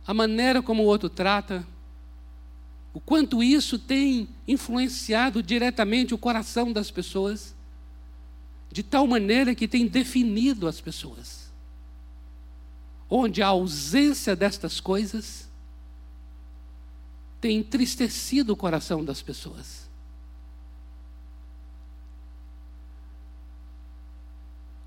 a 0.05 0.13
maneira 0.13 0.61
como 0.61 0.83
o 0.83 0.85
outro 0.85 1.09
trata, 1.09 1.65
o 2.93 2.99
quanto 2.99 3.43
isso 3.43 3.77
tem 3.77 4.27
influenciado 4.47 5.43
diretamente 5.43 6.13
o 6.13 6.17
coração 6.17 6.73
das 6.73 6.89
pessoas, 6.89 7.55
de 8.71 8.83
tal 8.83 9.07
maneira 9.07 9.55
que 9.55 9.67
tem 9.67 9.87
definido 9.87 10.67
as 10.67 10.79
pessoas. 10.79 11.49
Onde 13.09 13.41
a 13.41 13.47
ausência 13.47 14.35
destas 14.35 14.79
coisas 14.79 15.49
tem 17.41 17.57
entristecido 17.57 18.53
o 18.53 18.55
coração 18.55 19.03
das 19.03 19.21
pessoas. 19.21 19.89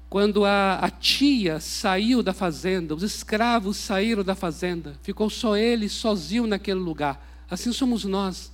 Quando 0.09 0.45
a, 0.45 0.75
a, 0.75 0.91
tia 0.91 1.59
saiu 1.59 2.23
da 2.23 2.35
fazenda, 2.35 2.95
os 2.95 3.03
escravos 3.03 3.79
saíram 3.79 4.23
da 4.23 4.35
fazenda, 4.35 4.95
ficou 5.03 5.31
só 5.31 5.57
ele 5.57 5.89
sozinho 5.89 6.47
naquele 6.47 6.81
lugar. 6.81 7.27
Assim 7.51 7.73
somos 7.73 8.05
nós. 8.05 8.53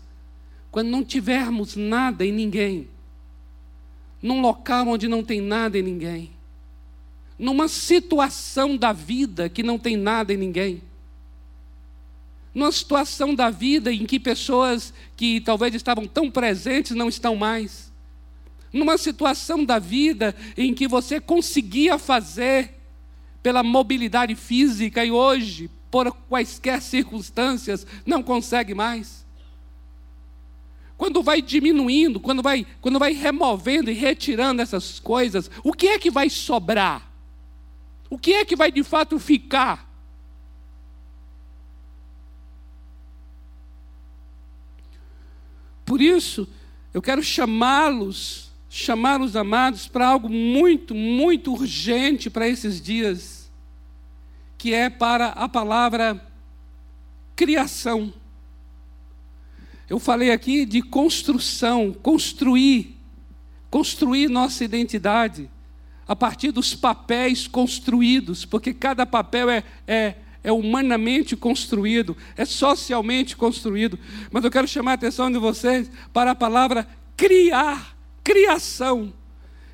Quando 0.71 0.89
não 0.89 1.03
tivermos 1.05 1.75
nada 1.75 2.25
em 2.25 2.31
ninguém, 2.31 2.89
num 4.23 4.41
local 4.41 4.89
onde 4.89 5.09
não 5.09 5.23
tem 5.23 5.41
nada 5.41 5.79
em 5.79 5.83
ninguém, 5.83 6.31
numa 7.39 7.69
situação 7.69 8.77
da 8.77 8.93
vida 8.93 9.49
que 9.49 9.63
não 9.63 9.79
tem 9.79 9.97
nada 9.97 10.33
em 10.33 10.37
ninguém, 10.37 10.83
numa 12.55 12.73
situação 12.73 13.35
da 13.35 13.51
vida 13.51 13.93
em 13.93 14.05
que 14.05 14.19
pessoas 14.19 14.93
que 15.17 15.41
talvez 15.41 15.75
estavam 15.75 16.07
tão 16.07 16.31
presentes 16.31 16.93
não 16.97 17.09
estão 17.09 17.37
mais. 17.37 17.93
Numa 18.73 18.99
situação 18.99 19.65
da 19.65 19.79
vida 19.79 20.35
em 20.57 20.75
que 20.75 20.89
você 20.89 21.21
conseguia 21.21 21.99
fazer 21.99 22.75
pela 23.43 23.63
mobilidade 23.63 24.35
física 24.35 25.05
e 25.05 25.11
hoje, 25.11 25.71
por 25.91 26.13
quaisquer 26.29 26.83
circunstâncias, 26.83 27.87
não 28.05 28.23
consegue 28.23 28.75
mais. 28.75 29.25
Quando 30.99 31.23
vai 31.23 31.41
diminuindo, 31.41 32.21
quando 32.21 32.43
vai, 32.43 32.67
quando 32.81 32.99
vai 32.99 33.13
removendo 33.13 33.91
e 33.91 33.95
retirando 33.95 34.61
essas 34.61 35.01
coisas, 35.01 35.51
o 35.65 35.73
que 35.73 35.89
é 35.89 35.99
que 35.99 36.11
vai 36.11 36.29
sobrar? 36.29 37.11
O 38.11 38.19
que 38.19 38.35
é 38.35 38.45
que 38.45 38.57
vai 38.57 38.71
de 38.71 38.83
fato 38.83 39.19
ficar? 39.19 39.89
Por 45.87 46.03
isso, 46.03 46.47
eu 46.93 47.01
quero 47.01 47.23
chamá-los 47.23 48.49
chamar 48.69 49.21
os 49.21 49.35
amados 49.35 49.89
para 49.89 50.07
algo 50.07 50.29
muito, 50.29 50.95
muito 50.95 51.53
urgente 51.53 52.29
para 52.29 52.47
esses 52.47 52.81
dias, 52.81 53.51
que 54.59 54.75
é 54.75 54.91
para 54.91 55.29
a 55.29 55.49
palavra 55.49 56.23
criação. 57.35 58.13
Eu 59.89 59.99
falei 59.99 60.31
aqui 60.31 60.67
de 60.67 60.83
construção, 60.83 61.93
construir, 61.93 62.99
construir 63.71 64.29
nossa 64.29 64.63
identidade 64.63 65.51
a 66.07 66.15
partir 66.15 66.51
dos 66.53 66.75
papéis 66.75 67.47
construídos, 67.47 68.45
porque 68.45 68.75
cada 68.75 69.07
papel 69.07 69.49
é, 69.49 69.65
é, 69.87 70.15
é 70.43 70.53
humanamente 70.53 71.37
construído, 71.37 72.17
é 72.37 72.45
socialmente 72.45 73.37
construído. 73.37 73.99
Mas 74.31 74.45
eu 74.45 74.51
quero 74.51 74.69
chamar 74.69 74.93
a 74.93 74.95
atenção 74.95 75.31
de 75.31 75.39
vocês 75.39 75.91
para 76.13 76.33
a 76.33 76.35
palavra 76.35 76.87
criar 77.17 77.97
criação, 78.23 79.13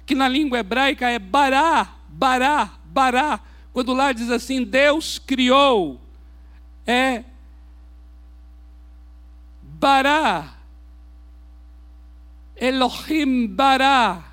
que 0.07 0.15
na 0.15 0.29
língua 0.29 0.59
hebraica 0.59 1.09
é 1.09 1.19
bará, 1.19 1.97
bará, 2.09 2.79
bará. 2.85 3.41
Quando 3.73 3.93
lá 3.93 4.13
diz 4.13 4.31
assim, 4.31 4.63
Deus 4.63 5.19
criou, 5.19 6.01
é 6.87 7.25
bará, 9.85 10.57
Elohim 12.57 13.47
bará, 13.47 14.33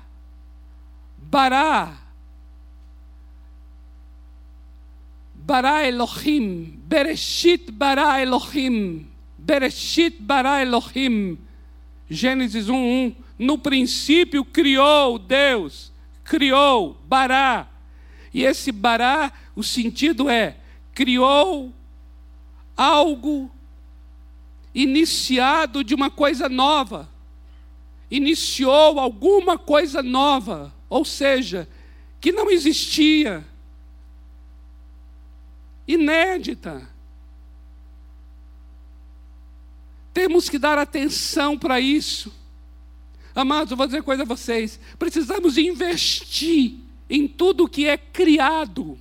bará, 1.18 1.98
bará 5.34 5.86
Elohim, 5.86 6.80
Bereshit 6.86 7.70
bará 7.70 8.22
Elohim, 8.22 9.06
Bereshit 9.36 10.22
bará 10.22 10.62
Elohim, 10.62 11.36
Gênesis 12.08 12.70
1, 12.70 12.74
1. 12.74 13.16
No 13.38 13.58
princípio 13.58 14.46
criou 14.46 15.18
Deus, 15.18 15.92
criou, 16.24 16.96
bará. 17.06 17.68
E 18.32 18.42
esse 18.42 18.72
bará, 18.72 19.30
o 19.54 19.62
sentido 19.62 20.30
é, 20.30 20.56
criou 20.94 21.74
algo 22.74 23.50
iniciado 24.74 25.84
de 25.84 25.94
uma 25.94 26.10
coisa 26.10 26.48
nova. 26.48 27.08
Iniciou 28.10 29.00
alguma 29.00 29.58
coisa 29.58 30.02
nova, 30.02 30.72
ou 30.88 31.04
seja, 31.04 31.68
que 32.20 32.30
não 32.30 32.50
existia, 32.50 33.44
inédita. 35.88 36.88
Temos 40.12 40.48
que 40.48 40.58
dar 40.58 40.78
atenção 40.78 41.58
para 41.58 41.80
isso. 41.80 42.32
Amados, 43.34 43.70
eu 43.70 43.76
vou 43.76 43.86
dizer 43.86 44.02
coisa 44.02 44.22
a 44.22 44.26
vocês: 44.26 44.78
precisamos 44.98 45.56
investir 45.56 46.74
em 47.08 47.26
tudo 47.26 47.68
que 47.68 47.86
é 47.86 47.96
criado. 47.96 48.98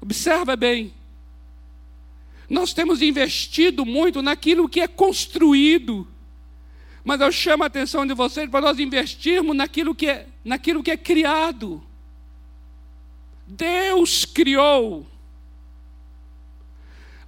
Observa 0.00 0.56
bem. 0.56 0.92
Nós 2.48 2.72
temos 2.72 3.00
investido 3.00 3.86
muito 3.86 4.22
naquilo 4.22 4.68
que 4.68 4.80
é 4.80 4.88
construído. 4.88 6.06
Mas 7.04 7.20
eu 7.20 7.30
chamo 7.30 7.62
a 7.62 7.66
atenção 7.66 8.06
de 8.06 8.14
vocês 8.14 8.50
para 8.50 8.60
nós 8.60 8.78
investirmos 8.78 9.56
naquilo 9.56 9.94
que 9.94 10.08
é, 10.08 10.26
naquilo 10.44 10.82
que 10.82 10.90
é 10.90 10.96
criado. 10.96 11.82
Deus 13.46 14.24
criou. 14.24 15.06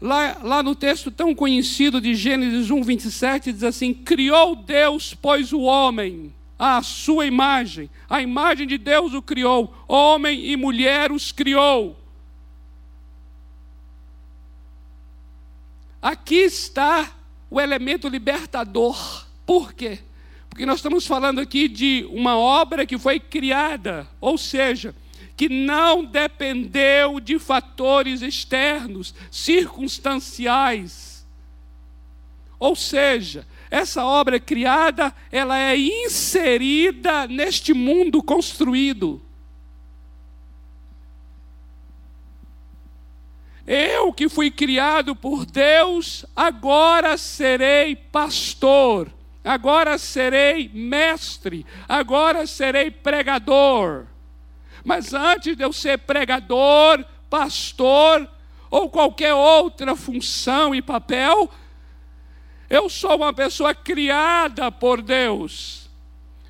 Lá, 0.00 0.38
lá 0.42 0.62
no 0.62 0.74
texto 0.74 1.12
tão 1.12 1.32
conhecido 1.32 2.00
de 2.00 2.14
Gênesis 2.14 2.70
1, 2.70 2.82
27, 2.82 3.52
diz 3.52 3.62
assim: 3.62 3.94
Criou 3.94 4.56
Deus, 4.56 5.14
pois, 5.14 5.52
o 5.52 5.60
homem, 5.60 6.34
à 6.58 6.82
sua 6.82 7.26
imagem, 7.26 7.88
a 8.10 8.20
imagem 8.20 8.66
de 8.66 8.76
Deus 8.76 9.14
o 9.14 9.22
criou, 9.22 9.72
homem 9.86 10.46
e 10.46 10.56
mulher 10.56 11.12
os 11.12 11.30
criou. 11.30 12.01
Aqui 16.02 16.34
está 16.34 17.14
o 17.48 17.60
elemento 17.60 18.08
libertador. 18.08 19.26
Por 19.46 19.72
quê? 19.72 20.00
Porque 20.50 20.66
nós 20.66 20.80
estamos 20.80 21.06
falando 21.06 21.40
aqui 21.40 21.68
de 21.68 22.04
uma 22.10 22.36
obra 22.36 22.84
que 22.84 22.98
foi 22.98 23.20
criada, 23.20 24.08
ou 24.20 24.36
seja, 24.36 24.94
que 25.36 25.48
não 25.48 26.04
dependeu 26.04 27.20
de 27.20 27.38
fatores 27.38 28.20
externos, 28.20 29.14
circunstanciais. 29.30 31.24
Ou 32.58 32.76
seja, 32.76 33.46
essa 33.70 34.04
obra 34.04 34.38
criada, 34.38 35.14
ela 35.30 35.58
é 35.58 35.76
inserida 35.76 37.26
neste 37.26 37.72
mundo 37.72 38.22
construído. 38.22 39.22
Eu 43.66 44.12
que 44.12 44.28
fui 44.28 44.50
criado 44.50 45.14
por 45.14 45.46
Deus, 45.46 46.24
agora 46.34 47.16
serei 47.16 47.94
pastor, 47.94 49.08
agora 49.44 49.96
serei 49.98 50.68
mestre, 50.74 51.64
agora 51.88 52.46
serei 52.46 52.90
pregador. 52.90 54.06
Mas 54.84 55.14
antes 55.14 55.56
de 55.56 55.64
eu 55.64 55.72
ser 55.72 55.98
pregador, 55.98 57.04
pastor 57.30 58.28
ou 58.68 58.90
qualquer 58.90 59.34
outra 59.34 59.94
função 59.94 60.74
e 60.74 60.82
papel, 60.82 61.48
eu 62.68 62.88
sou 62.88 63.16
uma 63.16 63.32
pessoa 63.32 63.74
criada 63.74 64.72
por 64.72 65.00
Deus. 65.02 65.82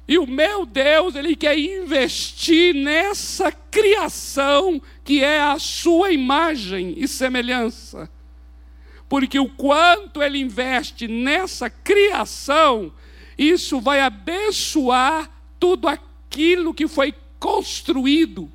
E 0.09 0.19
o 0.19 0.27
meu 0.27 0.65
Deus, 0.65 1.15
Ele 1.15 1.37
quer 1.37 1.59
investir 1.59 2.75
nessa 2.75 3.53
criação 3.53 4.81
que 5.05 5.23
é 5.23 5.41
a 5.41 5.59
sua 5.59 6.13
imagem 6.13 6.95
e 6.97 7.09
semelhança. 7.09 8.11
Porque 9.09 9.39
o 9.39 9.49
quanto 9.49 10.23
Ele 10.23 10.39
investe 10.39 11.07
nessa 11.07 11.69
criação, 11.69 12.93
isso 13.37 13.81
vai 13.81 14.01
abençoar 14.01 15.31
tudo 15.59 15.89
aquilo 15.89 16.73
que 16.73 16.89
foi 16.89 17.15
construído. 17.39 18.51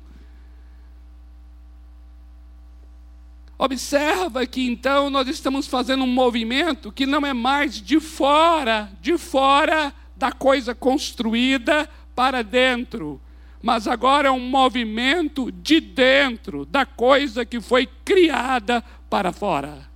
Observa 3.58 4.46
que 4.46 4.66
então 4.66 5.10
nós 5.10 5.26
estamos 5.26 5.66
fazendo 5.66 6.04
um 6.04 6.12
movimento 6.12 6.92
que 6.92 7.04
não 7.04 7.26
é 7.26 7.32
mais 7.32 7.82
de 7.82 7.98
fora, 7.98 8.90
de 9.00 9.18
fora 9.18 9.92
da 10.16 10.30
coisa 10.30 10.74
construída 10.76 11.88
para 12.14 12.42
dentro, 12.42 13.20
mas 13.62 13.88
agora 13.88 14.28
é 14.28 14.30
um 14.30 14.40
movimento 14.40 15.50
de 15.50 15.80
dentro 15.80 16.64
da 16.64 16.86
coisa 16.86 17.44
que 17.44 17.60
foi 17.60 17.86
criada 18.04 18.82
para 19.10 19.32
fora. 19.32 19.88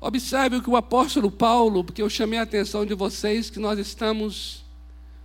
Observe 0.00 0.56
o 0.56 0.62
que 0.62 0.70
o 0.70 0.76
apóstolo 0.76 1.30
Paulo, 1.30 1.84
porque 1.84 2.00
eu 2.00 2.08
chamei 2.08 2.38
a 2.38 2.42
atenção 2.42 2.86
de 2.86 2.94
vocês 2.94 3.50
que 3.50 3.58
nós 3.58 3.78
estamos 3.78 4.64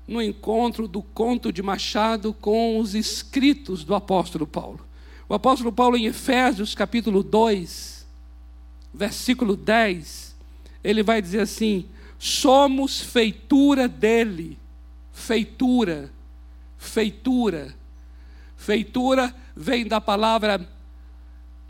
no 0.05 0.21
encontro 0.21 0.85
do 0.85 1.01
conto 1.01 1.51
de 1.51 1.63
Machado 1.63 2.33
com 2.33 2.77
os 2.77 2.93
escritos 2.93 3.85
do 3.85 3.95
apóstolo 3.95 4.45
Paulo. 4.45 4.85
O 5.29 5.33
apóstolo 5.33 5.71
Paulo, 5.71 5.95
em 5.95 6.07
Efésios 6.07 6.75
capítulo 6.75 7.23
2, 7.23 7.94
versículo 8.95 9.55
10, 9.55 10.35
ele 10.83 11.03
vai 11.03 11.21
dizer 11.21 11.41
assim: 11.41 11.85
somos 12.17 13.01
feitura 13.01 13.87
dele, 13.87 14.57
feitura, 15.11 16.11
feitura. 16.77 17.75
Feitura 18.55 19.35
vem 19.55 19.85
da 19.85 20.01
palavra 20.01 20.67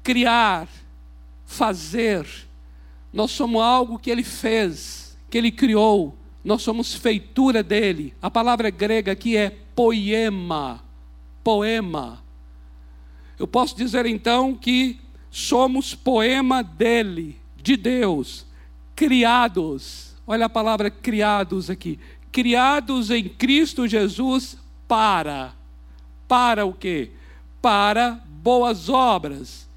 criar, 0.02 0.68
fazer. 1.46 2.26
Nós 3.12 3.32
somos 3.32 3.62
algo 3.62 4.00
que 4.00 4.10
ele 4.10 4.24
fez, 4.24 5.18
que 5.30 5.38
ele 5.38 5.52
criou. 5.52 6.16
Nós 6.44 6.62
somos 6.62 6.94
feitura 6.94 7.64
dele. 7.64 8.14
A 8.22 8.30
palavra 8.30 8.70
grega 8.70 9.12
aqui 9.12 9.36
é 9.36 9.50
poema, 9.76 10.84
poema. 11.44 12.24
Eu 13.38 13.48
posso 13.48 13.76
dizer 13.76 14.06
então 14.06 14.56
que 14.56 15.02
somos 15.36 15.94
poema 15.94 16.64
dele, 16.64 17.38
de 17.62 17.76
Deus, 17.76 18.46
criados. 18.96 20.16
Olha 20.26 20.46
a 20.46 20.50
palavra 20.50 20.90
criados 20.90 21.70
aqui. 21.70 22.00
Criados 22.32 23.12
em 23.12 23.28
Cristo 23.28 23.86
Jesus 23.86 24.58
para. 24.88 25.54
Para 26.26 26.66
o 26.66 26.72
quê? 26.72 27.12
Para 27.62 28.22
boas 28.42 28.88
obras. 28.88 29.68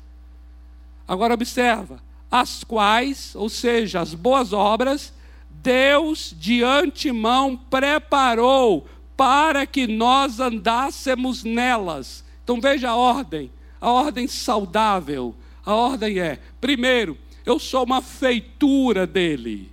Agora 1.08 1.34
observa, 1.34 2.00
as 2.30 2.62
quais, 2.62 3.34
ou 3.34 3.48
seja, 3.48 4.00
as 4.00 4.14
boas 4.14 4.52
obras, 4.52 5.12
Deus 5.50 6.32
de 6.38 6.62
antemão 6.62 7.56
preparou 7.68 8.86
para 9.16 9.66
que 9.66 9.88
nós 9.88 10.38
andássemos 10.38 11.42
nelas. 11.42 12.24
Então 12.44 12.60
veja 12.60 12.90
a 12.90 12.96
ordem, 12.96 13.50
a 13.80 13.90
ordem 13.90 14.28
saudável. 14.28 15.34
A 15.68 15.74
ordem 15.74 16.18
é: 16.18 16.38
primeiro, 16.62 17.18
eu 17.44 17.58
sou 17.58 17.84
uma 17.84 18.00
feitura 18.00 19.06
dele, 19.06 19.70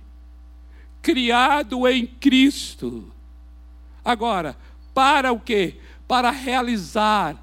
criado 1.00 1.88
em 1.88 2.06
Cristo. 2.06 3.10
Agora, 4.04 4.54
para 4.92 5.32
o 5.32 5.40
quê? 5.40 5.80
Para 6.06 6.30
realizar, 6.30 7.34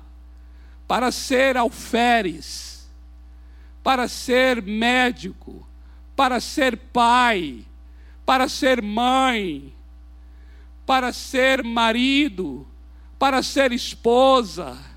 para 0.88 1.12
ser 1.12 1.58
alferes, 1.58 2.88
para 3.82 4.08
ser 4.08 4.62
médico, 4.62 5.68
para 6.16 6.40
ser 6.40 6.78
pai, 6.78 7.66
para 8.24 8.48
ser 8.48 8.84
mãe, 8.84 9.74
para 10.86 11.12
ser 11.12 11.64
marido, 11.64 12.68
para 13.18 13.42
ser 13.42 13.72
esposa 13.72 14.93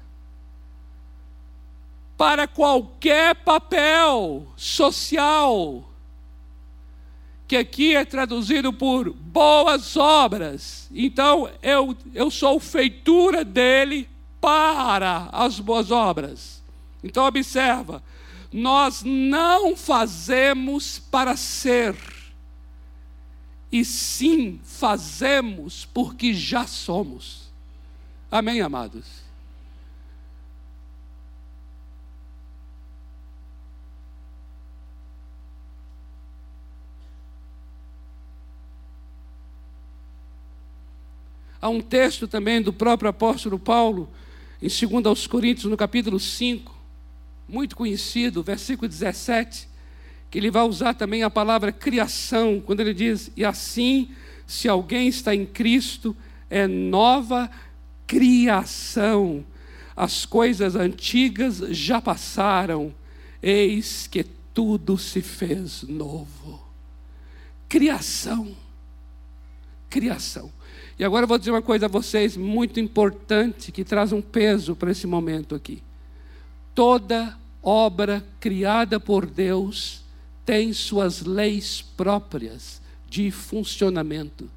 para 2.17 2.49
qualquer 2.49 3.35
papel 3.35 4.47
social, 4.57 5.85
que 7.47 7.57
aqui 7.57 7.95
é 7.95 8.05
traduzido 8.05 8.73
por 8.73 9.13
boas 9.13 9.97
obras. 9.97 10.89
Então, 10.93 11.49
eu, 11.63 11.97
eu 12.15 12.31
sou 12.31 12.59
feitura 12.59 13.45
dele 13.45 14.09
para 14.41 15.29
as 15.33 15.61
boas 15.61 15.91
obras. 15.91 16.63
Então, 17.05 17.25
observa, 17.25 18.03
nós 18.53 19.03
não 19.05 19.77
fazemos 19.77 20.99
para 20.99 21.37
ser, 21.37 21.97
e 23.71 23.85
sim 23.85 24.59
fazemos 24.65 25.85
porque 25.93 26.33
já 26.33 26.67
somos. 26.67 27.51
Amém, 28.31 28.61
amados? 28.61 29.26
Há 41.67 41.69
um 41.69 41.81
texto 41.81 42.29
também 42.29 42.63
do 42.63 42.73
próprio 42.73 43.11
apóstolo 43.11 43.59
Paulo, 43.59 44.09
em 44.63 44.69
2 44.69 45.05
aos 45.05 45.27
Coríntios, 45.27 45.69
no 45.69 45.77
capítulo 45.77 46.21
5, 46.21 46.73
muito 47.49 47.75
conhecido, 47.75 48.41
versículo 48.41 48.89
17, 48.89 49.69
que 50.31 50.39
ele 50.39 50.49
vai 50.49 50.63
usar 50.63 50.95
também 50.95 51.25
a 51.25 51.29
palavra 51.29 51.73
criação, 51.73 52.63
quando 52.65 52.79
ele 52.79 52.95
diz: 52.95 53.33
E 53.37 53.45
assim, 53.45 54.11
se 54.47 54.69
alguém 54.69 55.09
está 55.09 55.35
em 55.35 55.45
Cristo, 55.45 56.17
é 56.49 56.69
nova 56.69 57.51
criação. 58.07 59.45
As 59.97 60.25
coisas 60.25 60.77
antigas 60.77 61.57
já 61.71 62.01
passaram, 62.01 62.95
eis 63.43 64.07
que 64.07 64.23
tudo 64.55 64.97
se 64.97 65.21
fez 65.21 65.83
novo. 65.83 66.65
Criação. 67.69 68.55
Criação. 69.91 70.53
E 70.99 71.05
agora 71.05 71.25
eu 71.25 71.29
vou 71.29 71.39
dizer 71.39 71.51
uma 71.51 71.63
coisa 71.63 71.87
a 71.87 71.91
vocês 71.91 72.37
muito 72.37 72.81
importante 72.81 73.71
que 73.71 73.85
traz 73.85 74.13
um 74.13 74.23
peso 74.23 74.75
para 74.75 74.91
esse 74.91 75.07
momento 75.07 75.55
aqui. 75.55 75.83
Toda 76.75 77.37
obra 77.63 78.25
criada 78.41 78.99
por 78.99 79.27
Deus 79.27 80.03
tem 80.45 80.73
suas 80.73 81.23
leis 81.23 81.83
próprias 81.83 82.81
de 83.09 83.31
funcionamento. 83.31 84.49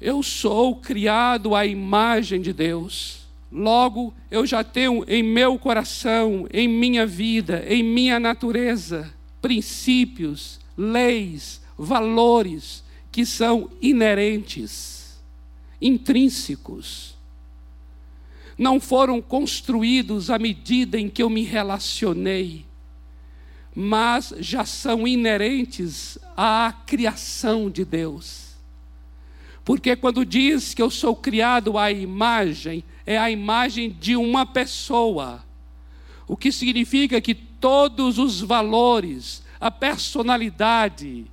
Eu 0.00 0.22
sou 0.22 0.76
criado 0.76 1.54
à 1.54 1.66
imagem 1.66 2.40
de 2.40 2.52
Deus. 2.52 3.26
Logo, 3.50 4.14
eu 4.30 4.46
já 4.46 4.62
tenho 4.62 5.04
em 5.08 5.22
meu 5.22 5.58
coração, 5.58 6.46
em 6.52 6.68
minha 6.68 7.04
vida, 7.04 7.64
em 7.66 7.82
minha 7.82 8.20
natureza, 8.20 9.12
princípios, 9.42 10.60
leis, 10.76 11.60
valores 11.76 12.84
que 13.10 13.26
são 13.26 13.70
inerentes, 13.80 15.20
intrínsecos. 15.80 17.16
Não 18.56 18.78
foram 18.78 19.20
construídos 19.22 20.30
à 20.30 20.38
medida 20.38 20.98
em 20.98 21.08
que 21.08 21.22
eu 21.22 21.30
me 21.30 21.42
relacionei, 21.42 22.66
mas 23.74 24.34
já 24.38 24.64
são 24.64 25.06
inerentes 25.06 26.18
à 26.36 26.74
criação 26.86 27.70
de 27.70 27.84
Deus. 27.84 28.50
Porque 29.64 29.94
quando 29.94 30.24
diz 30.24 30.74
que 30.74 30.82
eu 30.82 30.90
sou 30.90 31.14
criado 31.14 31.78
à 31.78 31.92
imagem, 31.92 32.82
é 33.06 33.16
a 33.16 33.30
imagem 33.30 33.90
de 33.90 34.16
uma 34.16 34.44
pessoa. 34.44 35.44
O 36.26 36.36
que 36.36 36.50
significa 36.50 37.20
que 37.20 37.34
todos 37.34 38.18
os 38.18 38.40
valores, 38.40 39.42
a 39.60 39.70
personalidade, 39.70 41.29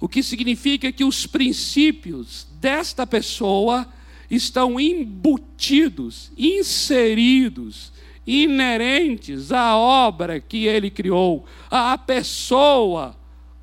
o 0.00 0.08
que 0.08 0.22
significa 0.22 0.92
que 0.92 1.04
os 1.04 1.26
princípios 1.26 2.46
desta 2.60 3.06
pessoa 3.06 3.86
estão 4.30 4.78
embutidos, 4.80 6.30
inseridos, 6.36 7.92
inerentes 8.26 9.52
à 9.52 9.76
obra 9.76 10.40
que 10.40 10.66
ele 10.66 10.90
criou, 10.90 11.44
à 11.70 11.96
pessoa 11.98 13.16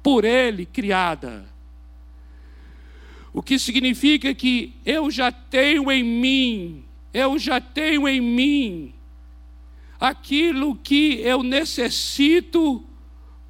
por 0.03 0.23
ele 0.23 0.65
criada. 0.65 1.49
O 3.33 3.41
que 3.41 3.57
significa 3.57 4.33
que 4.33 4.73
eu 4.85 5.09
já 5.09 5.31
tenho 5.31 5.91
em 5.91 6.03
mim, 6.03 6.83
eu 7.13 7.39
já 7.39 7.61
tenho 7.61 8.07
em 8.07 8.19
mim 8.19 8.93
aquilo 9.99 10.75
que 10.75 11.21
eu 11.21 11.43
necessito 11.43 12.83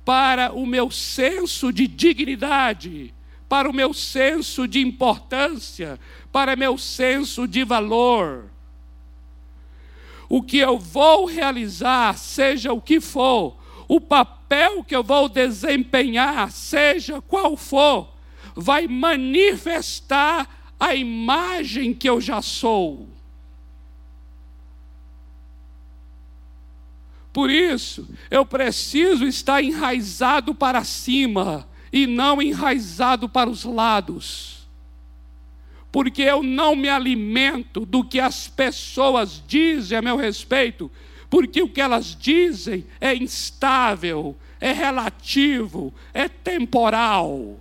para 0.03 0.51
o 0.53 0.65
meu 0.65 0.89
senso 0.89 1.71
de 1.71 1.87
dignidade, 1.87 3.13
para 3.47 3.69
o 3.69 3.73
meu 3.73 3.93
senso 3.93 4.67
de 4.67 4.79
importância, 4.79 5.99
para 6.31 6.55
meu 6.55 6.77
senso 6.77 7.47
de 7.47 7.63
valor. 7.63 8.45
O 10.29 10.41
que 10.41 10.57
eu 10.57 10.79
vou 10.79 11.25
realizar, 11.25 12.17
seja 12.17 12.71
o 12.71 12.81
que 12.81 13.01
for, 13.01 13.57
o 13.87 13.99
papel 13.99 14.83
que 14.83 14.95
eu 14.95 15.03
vou 15.03 15.27
desempenhar, 15.27 16.49
seja 16.49 17.21
qual 17.21 17.57
for, 17.57 18.09
vai 18.55 18.87
manifestar 18.87 20.73
a 20.79 20.95
imagem 20.95 21.93
que 21.93 22.09
eu 22.09 22.21
já 22.21 22.41
sou. 22.41 23.10
Por 27.33 27.49
isso, 27.49 28.07
eu 28.29 28.45
preciso 28.45 29.25
estar 29.25 29.63
enraizado 29.63 30.53
para 30.53 30.83
cima 30.83 31.67
e 31.91 32.05
não 32.05 32.41
enraizado 32.41 33.29
para 33.29 33.49
os 33.49 33.63
lados. 33.63 34.67
Porque 35.91 36.21
eu 36.21 36.41
não 36.43 36.75
me 36.75 36.89
alimento 36.89 37.85
do 37.85 38.03
que 38.03 38.19
as 38.19 38.47
pessoas 38.47 39.43
dizem 39.47 39.97
a 39.97 40.01
meu 40.01 40.15
respeito, 40.15 40.91
porque 41.29 41.61
o 41.61 41.69
que 41.69 41.81
elas 41.81 42.15
dizem 42.15 42.85
é 42.99 43.15
instável, 43.15 44.35
é 44.59 44.71
relativo, 44.71 45.93
é 46.13 46.27
temporal. 46.27 47.59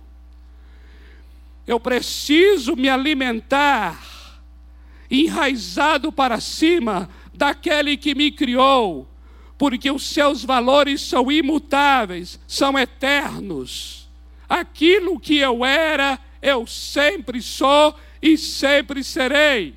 Eu 1.65 1.79
preciso 1.79 2.75
me 2.75 2.89
alimentar 2.89 4.11
enraizado 5.09 6.11
para 6.11 6.39
cima 6.39 7.09
daquele 7.33 7.97
que 7.97 8.15
me 8.15 8.31
criou, 8.31 9.10
porque 9.61 9.91
os 9.91 10.07
seus 10.07 10.43
valores 10.43 11.01
são 11.01 11.31
imutáveis, 11.31 12.39
são 12.47 12.79
eternos. 12.79 14.09
Aquilo 14.49 15.19
que 15.19 15.37
eu 15.37 15.63
era, 15.63 16.17
eu 16.41 16.65
sempre 16.65 17.43
sou 17.43 17.95
e 18.19 18.39
sempre 18.39 19.03
serei. 19.03 19.75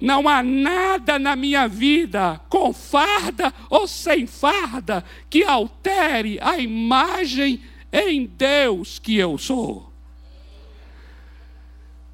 Não 0.00 0.28
há 0.28 0.42
nada 0.42 1.16
na 1.16 1.36
minha 1.36 1.68
vida, 1.68 2.40
com 2.48 2.72
farda 2.72 3.54
ou 3.70 3.86
sem 3.86 4.26
farda, 4.26 5.04
que 5.30 5.44
altere 5.44 6.40
a 6.42 6.58
imagem 6.58 7.62
em 7.92 8.26
Deus 8.26 8.98
que 8.98 9.16
eu 9.16 9.38
sou. 9.38 9.92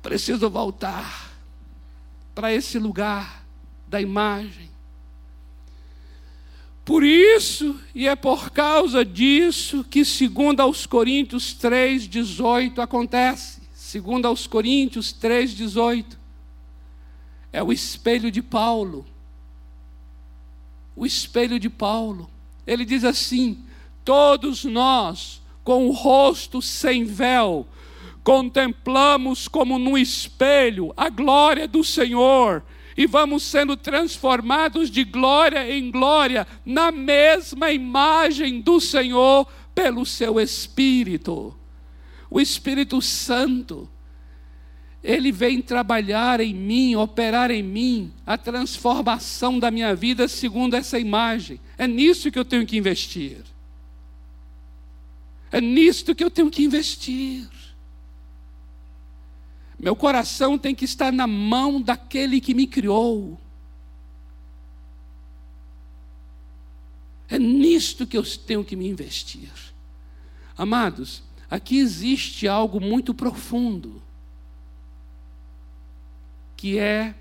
Preciso 0.02 0.50
voltar 0.50 1.30
para 2.34 2.52
esse 2.52 2.78
lugar 2.78 3.42
da 3.88 4.02
imagem 4.02 4.69
por 6.90 7.04
isso, 7.04 7.78
e 7.94 8.08
é 8.08 8.16
por 8.16 8.50
causa 8.50 9.04
disso 9.04 9.84
que, 9.88 10.04
segundo 10.04 10.58
aos 10.58 10.86
Coríntios 10.86 11.54
3,18, 11.54 12.80
acontece. 12.80 13.60
Segundo 13.72 14.26
aos 14.26 14.48
Coríntios 14.48 15.14
3,18, 15.14 16.04
é 17.52 17.62
o 17.62 17.72
espelho 17.72 18.28
de 18.28 18.42
Paulo. 18.42 19.06
O 20.96 21.06
espelho 21.06 21.60
de 21.60 21.70
Paulo. 21.70 22.28
Ele 22.66 22.84
diz 22.84 23.04
assim: 23.04 23.60
todos 24.04 24.64
nós, 24.64 25.40
com 25.62 25.86
o 25.86 25.92
rosto 25.92 26.60
sem 26.60 27.04
véu, 27.04 27.68
contemplamos 28.24 29.46
como 29.46 29.78
no 29.78 29.96
espelho 29.96 30.92
a 30.96 31.08
glória 31.08 31.68
do 31.68 31.84
Senhor 31.84 32.64
e 33.00 33.06
vamos 33.06 33.44
sendo 33.44 33.78
transformados 33.78 34.90
de 34.90 35.04
glória 35.04 35.74
em 35.74 35.90
glória 35.90 36.46
na 36.66 36.92
mesma 36.92 37.72
imagem 37.72 38.60
do 38.60 38.78
Senhor 38.78 39.50
pelo 39.74 40.04
seu 40.04 40.38
Espírito. 40.38 41.58
O 42.28 42.38
Espírito 42.38 43.00
Santo, 43.00 43.88
ele 45.02 45.32
vem 45.32 45.62
trabalhar 45.62 46.40
em 46.40 46.52
mim, 46.52 46.94
operar 46.94 47.50
em 47.50 47.62
mim 47.62 48.12
a 48.26 48.36
transformação 48.36 49.58
da 49.58 49.70
minha 49.70 49.94
vida 49.94 50.28
segundo 50.28 50.74
essa 50.74 50.98
imagem. 50.98 51.58
É 51.78 51.86
nisso 51.86 52.30
que 52.30 52.38
eu 52.38 52.44
tenho 52.44 52.66
que 52.66 52.76
investir. 52.76 53.38
É 55.50 55.58
nisto 55.58 56.14
que 56.14 56.22
eu 56.22 56.30
tenho 56.30 56.50
que 56.50 56.62
investir. 56.62 57.48
Meu 59.80 59.96
coração 59.96 60.58
tem 60.58 60.74
que 60.74 60.84
estar 60.84 61.10
na 61.10 61.26
mão 61.26 61.80
daquele 61.80 62.38
que 62.38 62.52
me 62.52 62.66
criou. 62.66 63.40
É 67.26 67.38
nisto 67.38 68.06
que 68.06 68.18
eu 68.18 68.22
tenho 68.22 68.62
que 68.62 68.76
me 68.76 68.86
investir. 68.86 69.50
Amados, 70.54 71.22
aqui 71.48 71.78
existe 71.78 72.46
algo 72.46 72.78
muito 72.78 73.14
profundo, 73.14 74.02
que 76.58 76.78
é 76.78 77.14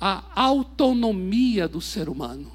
a 0.00 0.24
autonomia 0.34 1.68
do 1.68 1.80
ser 1.80 2.08
humano. 2.08 2.50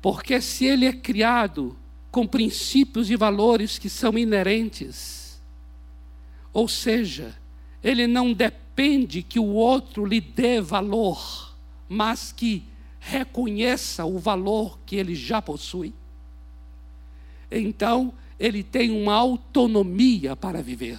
Porque 0.00 0.40
se 0.40 0.66
ele 0.66 0.86
é 0.86 0.92
criado 0.92 1.76
com 2.12 2.24
princípios 2.24 3.10
e 3.10 3.16
valores 3.16 3.76
que 3.76 3.90
são 3.90 4.16
inerentes, 4.16 5.27
ou 6.58 6.66
seja, 6.66 7.36
ele 7.80 8.08
não 8.08 8.32
depende 8.32 9.22
que 9.22 9.38
o 9.38 9.46
outro 9.46 10.04
lhe 10.04 10.20
dê 10.20 10.60
valor, 10.60 11.54
mas 11.88 12.32
que 12.32 12.64
reconheça 12.98 14.04
o 14.04 14.18
valor 14.18 14.76
que 14.84 14.96
ele 14.96 15.14
já 15.14 15.40
possui. 15.40 15.94
Então, 17.48 18.12
ele 18.40 18.64
tem 18.64 18.90
uma 18.90 19.14
autonomia 19.14 20.34
para 20.34 20.60
viver. 20.60 20.98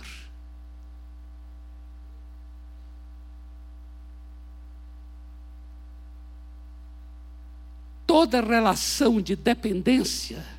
Toda 8.07 8.39
relação 8.39 9.19
de 9.19 9.35
dependência 9.35 10.58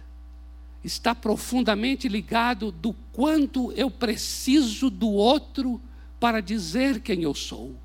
está 0.83 1.15
profundamente 1.15 2.09
ligado 2.09 2.73
do 2.73 2.93
quanto 3.13 3.71
eu 3.73 3.91
preciso 3.91 4.89
do 4.89 5.09
outro 5.09 5.81
para 6.19 6.41
dizer 6.41 7.01
quem 7.01 7.23
eu 7.23 7.35
sou. 7.35 7.77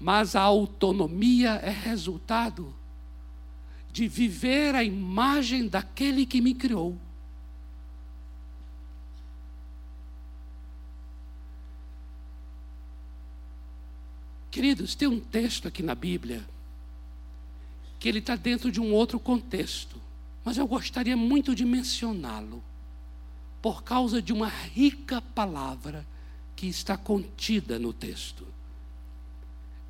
Mas 0.00 0.34
a 0.34 0.42
autonomia 0.42 1.50
é 1.62 1.70
resultado 1.70 2.74
de 3.92 4.08
viver 4.08 4.74
a 4.74 4.82
imagem 4.82 5.68
daquele 5.68 6.24
que 6.24 6.40
me 6.40 6.54
criou. 6.54 6.96
Queridos, 14.50 14.94
tem 14.94 15.08
um 15.08 15.18
texto 15.18 15.66
aqui 15.66 15.82
na 15.82 15.94
Bíblia 15.94 16.46
que 17.98 18.08
ele 18.08 18.18
está 18.18 18.36
dentro 18.36 18.70
de 18.70 18.80
um 18.80 18.92
outro 18.92 19.18
contexto 19.18 20.00
mas 20.44 20.58
eu 20.58 20.66
gostaria 20.66 21.16
muito 21.16 21.54
de 21.54 21.64
mencioná-lo, 21.64 22.62
por 23.60 23.82
causa 23.84 24.20
de 24.20 24.32
uma 24.32 24.48
rica 24.48 25.22
palavra 25.22 26.06
que 26.56 26.66
está 26.66 26.96
contida 26.96 27.78
no 27.78 27.92
texto. 27.92 28.46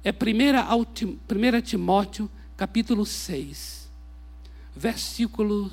É 0.04 0.10
1 0.10 1.60
Timóteo, 1.62 2.30
capítulo 2.56 3.06
6, 3.06 3.88
versículos 4.76 5.72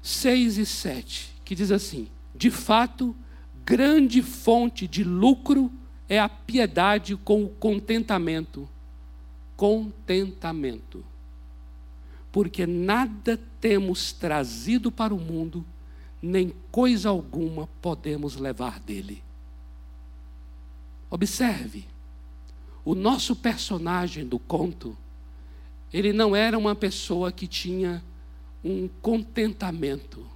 6 0.00 0.58
e 0.58 0.66
7, 0.66 1.34
que 1.44 1.54
diz 1.54 1.72
assim: 1.72 2.08
De 2.34 2.50
fato, 2.50 3.16
grande 3.64 4.22
fonte 4.22 4.86
de 4.86 5.02
lucro 5.02 5.72
é 6.08 6.20
a 6.20 6.28
piedade 6.28 7.16
com 7.16 7.44
o 7.44 7.48
contentamento. 7.48 8.68
Contentamento 9.56 11.02
porque 12.36 12.66
nada 12.66 13.40
temos 13.62 14.12
trazido 14.12 14.92
para 14.92 15.14
o 15.14 15.18
mundo, 15.18 15.64
nem 16.20 16.52
coisa 16.70 17.08
alguma 17.08 17.66
podemos 17.80 18.36
levar 18.36 18.78
dele. 18.78 19.24
Observe, 21.08 21.86
o 22.84 22.94
nosso 22.94 23.34
personagem 23.34 24.26
do 24.26 24.38
conto, 24.38 24.94
ele 25.90 26.12
não 26.12 26.36
era 26.36 26.58
uma 26.58 26.74
pessoa 26.74 27.32
que 27.32 27.46
tinha 27.46 28.04
um 28.62 28.86
contentamento, 29.00 30.26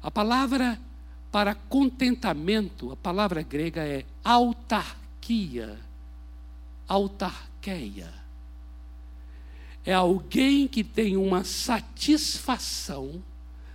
A 0.00 0.10
palavra 0.10 0.80
para 1.30 1.54
contentamento, 1.54 2.90
a 2.90 2.96
palavra 2.96 3.42
grega 3.42 3.82
é 3.82 4.06
autarquia. 4.24 5.78
Autarqueia. 6.88 8.27
É 9.88 9.94
alguém 9.94 10.68
que 10.68 10.84
tem 10.84 11.16
uma 11.16 11.44
satisfação, 11.44 13.24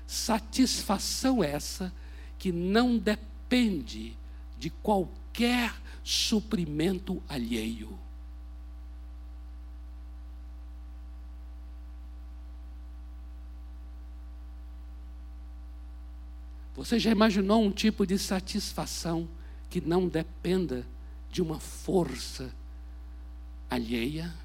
satisfação 0.06 1.44
essa 1.44 1.92
que 2.38 2.52
não 2.52 3.00
depende 3.00 4.16
de 4.60 4.70
qualquer 4.70 5.74
suprimento 6.04 7.20
alheio. 7.28 7.98
Você 16.76 17.00
já 17.00 17.10
imaginou 17.10 17.64
um 17.64 17.72
tipo 17.72 18.06
de 18.06 18.20
satisfação 18.20 19.28
que 19.68 19.82
não 19.82 20.08
dependa 20.08 20.86
de 21.32 21.42
uma 21.42 21.60
força 21.60 22.54
alheia? 23.68 24.43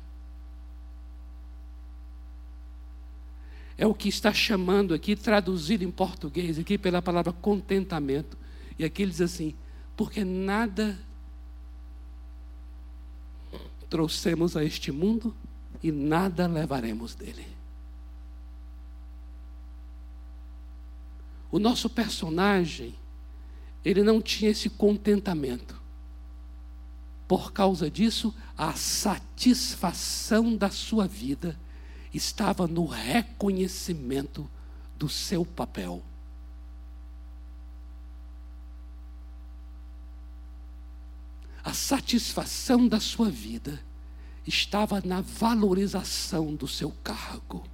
É 3.79 3.87
o 3.87 3.95
que 3.95 4.09
está 4.09 4.35
chamando 4.35 4.93
aqui, 4.93 5.15
traduzido 5.15 5.85
em 5.85 5.91
português, 5.91 6.59
aqui 6.59 6.77
pela 6.77 7.01
palavra 7.01 7.33
contentamento. 7.33 8.37
E 8.77 8.85
aqui 8.85 9.03
ele 9.03 9.13
diz 9.13 9.21
assim: 9.21 9.55
porque 9.97 10.25
nada 10.25 10.99
trouxemos 13.89 14.57
a 14.57 14.65
este 14.65 14.91
mundo 14.91 15.35
e 15.81 15.93
nada 15.93 16.49
levaremos 16.49 17.15
dele. 17.15 17.47
O 21.51 21.59
nosso 21.59 21.89
personagem, 21.89 22.95
ele 23.85 24.03
não 24.03 24.21
tinha 24.21 24.51
esse 24.51 24.69
contentamento. 24.69 25.81
Por 27.27 27.53
causa 27.53 27.91
disso, 27.91 28.35
a 28.57 28.73
satisfação 28.73 30.57
da 30.57 30.71
sua 30.71 31.07
vida 31.07 31.59
estava 32.13 32.67
no 32.67 32.87
reconhecimento 32.87 34.49
do 34.97 35.09
seu 35.09 35.45
papel. 35.45 36.03
A 41.63 41.73
satisfação 41.75 42.89
da 42.89 42.99
sua 42.99 43.29
vida 43.29 43.83
estava 44.47 45.03
na 45.05 45.21
valorização 45.21 46.55
do 46.55 46.67
seu 46.67 46.91
cargo. 47.05 47.65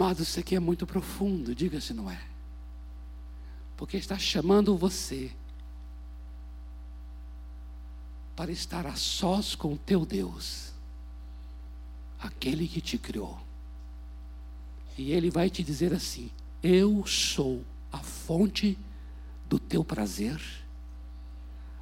Amado, 0.00 0.22
isso 0.22 0.40
aqui 0.40 0.56
é 0.56 0.58
muito 0.58 0.86
profundo, 0.86 1.54
diga 1.54 1.78
se 1.78 1.92
não 1.92 2.10
é. 2.10 2.18
Porque 3.76 3.98
está 3.98 4.18
chamando 4.18 4.74
você 4.74 5.30
para 8.34 8.50
estar 8.50 8.86
a 8.86 8.94
sós 8.94 9.54
com 9.54 9.74
o 9.74 9.76
teu 9.76 10.06
Deus, 10.06 10.72
aquele 12.18 12.66
que 12.66 12.80
te 12.80 12.96
criou. 12.96 13.38
E 14.96 15.12
ele 15.12 15.30
vai 15.30 15.50
te 15.50 15.62
dizer 15.62 15.92
assim: 15.92 16.30
Eu 16.62 17.06
sou 17.06 17.62
a 17.92 17.98
fonte 17.98 18.78
do 19.50 19.58
teu 19.58 19.84
prazer, 19.84 20.40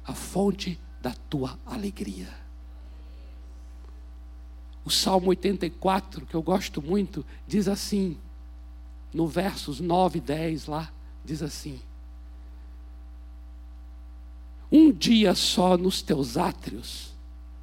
a 0.03 0.13
fonte 0.13 0.77
da 1.01 1.13
tua 1.29 1.57
alegria. 1.65 2.27
O 4.89 4.91
Salmo 4.91 5.27
84, 5.27 6.25
que 6.25 6.33
eu 6.33 6.41
gosto 6.41 6.81
muito, 6.81 7.23
diz 7.47 7.67
assim, 7.67 8.17
no 9.13 9.27
versos 9.27 9.79
9 9.79 10.17
e 10.17 10.21
10 10.21 10.65
lá, 10.65 10.91
diz 11.23 11.43
assim: 11.43 11.79
Um 14.71 14.91
dia 14.91 15.35
só 15.35 15.77
nos 15.77 16.01
teus 16.01 16.37
átrios 16.37 17.13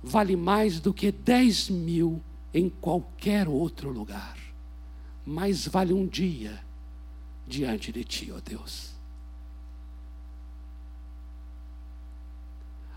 vale 0.01 0.37
mais 0.37 0.79
do 0.79 0.95
que 0.95 1.11
dez 1.11 1.69
mil 1.69 2.23
em 2.55 2.69
qualquer 2.71 3.49
outro 3.49 3.91
lugar. 3.91 4.39
Mais 5.27 5.67
vale 5.67 5.93
um 5.93 6.07
dia 6.07 6.63
diante 7.45 7.91
de 7.91 8.05
ti, 8.05 8.31
ó 8.31 8.39
Deus. 8.39 8.93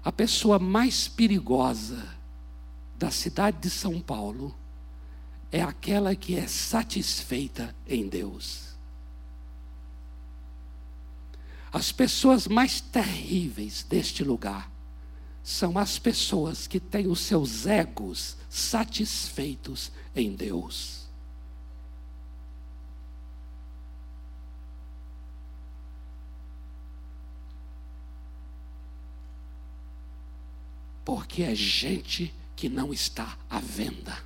A 0.03 0.11
pessoa 0.11 0.59
mais 0.59 1.07
perigosa 1.07 2.18
da 2.99 3.09
cidade 3.09 3.59
de 3.61 3.69
São 3.69 4.01
Paulo 4.01 4.53
é 5.49 5.61
aquela 5.61 6.13
que 6.17 6.35
é 6.35 6.45
satisfeita 6.47 7.73
em 7.87 8.09
Deus. 8.09 8.77
As 11.71 11.93
pessoas 11.93 12.45
mais 12.45 12.81
terríveis 12.81 13.83
deste 13.83 14.21
lugar 14.21 14.69
são 15.41 15.77
as 15.77 15.97
pessoas 15.97 16.67
que 16.67 16.77
têm 16.77 17.07
os 17.07 17.21
seus 17.21 17.65
egos 17.65 18.35
satisfeitos 18.49 19.93
em 20.13 20.35
Deus. 20.35 21.07
Porque 31.05 31.43
é 31.43 31.55
gente 31.55 32.37
que 32.59 32.67
não 32.67 32.91
está 32.91 33.37
à 33.49 33.57
venda. 33.61 34.17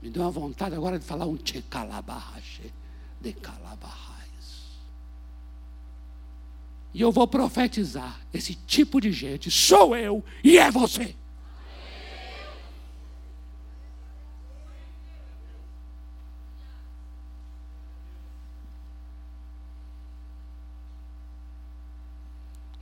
Me 0.00 0.08
deu 0.08 0.22
uma 0.22 0.30
vontade 0.30 0.74
agora 0.74 0.98
de 0.98 1.04
falar 1.04 1.26
um 1.26 1.36
tchecalabahache 1.36 2.72
de 3.20 3.34
calabahais. 3.34 4.78
E 6.94 7.02
eu 7.02 7.12
vou 7.12 7.28
profetizar: 7.28 8.18
esse 8.32 8.54
tipo 8.54 8.98
de 8.98 9.12
gente 9.12 9.50
sou 9.50 9.94
eu 9.94 10.24
e 10.42 10.56
é 10.56 10.70
você. 10.70 11.14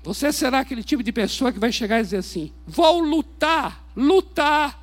Você 0.06 0.32
será 0.32 0.60
aquele 0.60 0.84
tipo 0.84 1.02
de 1.02 1.10
pessoa 1.10 1.52
que 1.52 1.58
vai 1.58 1.72
chegar 1.72 1.98
e 1.98 2.04
dizer 2.04 2.18
assim: 2.18 2.52
vou 2.64 3.00
lutar, 3.00 3.84
lutar, 3.96 4.80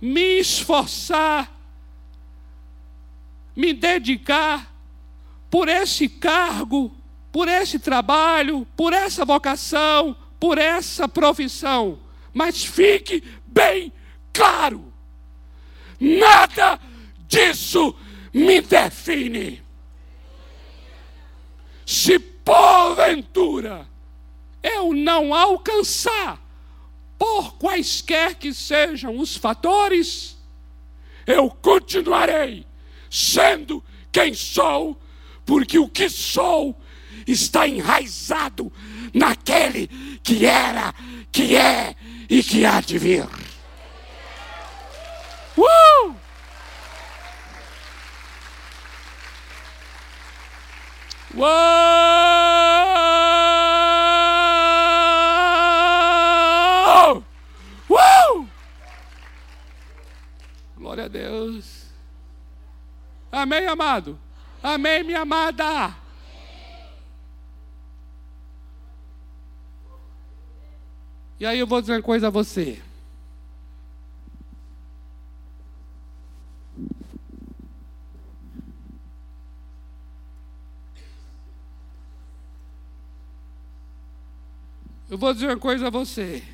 me 0.00 0.40
esforçar, 0.40 1.54
me 3.54 3.74
dedicar 3.74 4.74
por 5.50 5.68
esse 5.68 6.08
cargo, 6.08 6.96
por 7.30 7.46
esse 7.46 7.78
trabalho, 7.78 8.66
por 8.74 8.94
essa 8.94 9.22
vocação, 9.22 10.16
por 10.40 10.56
essa 10.56 11.06
profissão. 11.06 11.98
Mas 12.32 12.64
fique 12.64 13.22
bem 13.46 13.92
claro: 14.32 14.90
nada 16.00 16.80
disso 17.28 17.94
me 18.32 18.62
define. 18.62 19.62
Se 21.84 22.18
porventura 22.18 23.91
eu 24.62 24.92
não 24.92 25.34
alcançar, 25.34 26.40
por 27.18 27.54
quaisquer 27.54 28.34
que 28.34 28.52
sejam 28.52 29.18
os 29.18 29.36
fatores, 29.36 30.36
eu 31.26 31.50
continuarei 31.50 32.66
sendo 33.10 33.82
quem 34.10 34.34
sou, 34.34 35.00
porque 35.44 35.78
o 35.78 35.88
que 35.88 36.08
sou 36.08 36.78
está 37.26 37.66
enraizado 37.68 38.72
naquele 39.12 39.88
que 40.22 40.46
era, 40.46 40.94
que 41.30 41.56
é 41.56 41.94
e 42.28 42.42
que 42.42 42.64
há 42.64 42.80
de 42.80 42.98
vir. 42.98 43.28
Uh! 45.56 46.14
Uou! 51.34 53.31
Glória 60.92 61.06
a 61.06 61.08
Deus. 61.08 61.86
Amém, 63.32 63.66
amado? 63.66 64.18
Amém, 64.62 65.02
minha 65.02 65.22
amada? 65.22 65.96
E 71.40 71.46
aí 71.46 71.58
eu 71.58 71.66
vou 71.66 71.80
dizer 71.80 71.94
uma 71.94 72.02
coisa 72.02 72.26
a 72.26 72.30
você. 72.30 72.78
Eu 85.08 85.16
vou 85.16 85.32
dizer 85.32 85.46
uma 85.46 85.58
coisa 85.58 85.86
a 85.86 85.90
você. 85.90 86.51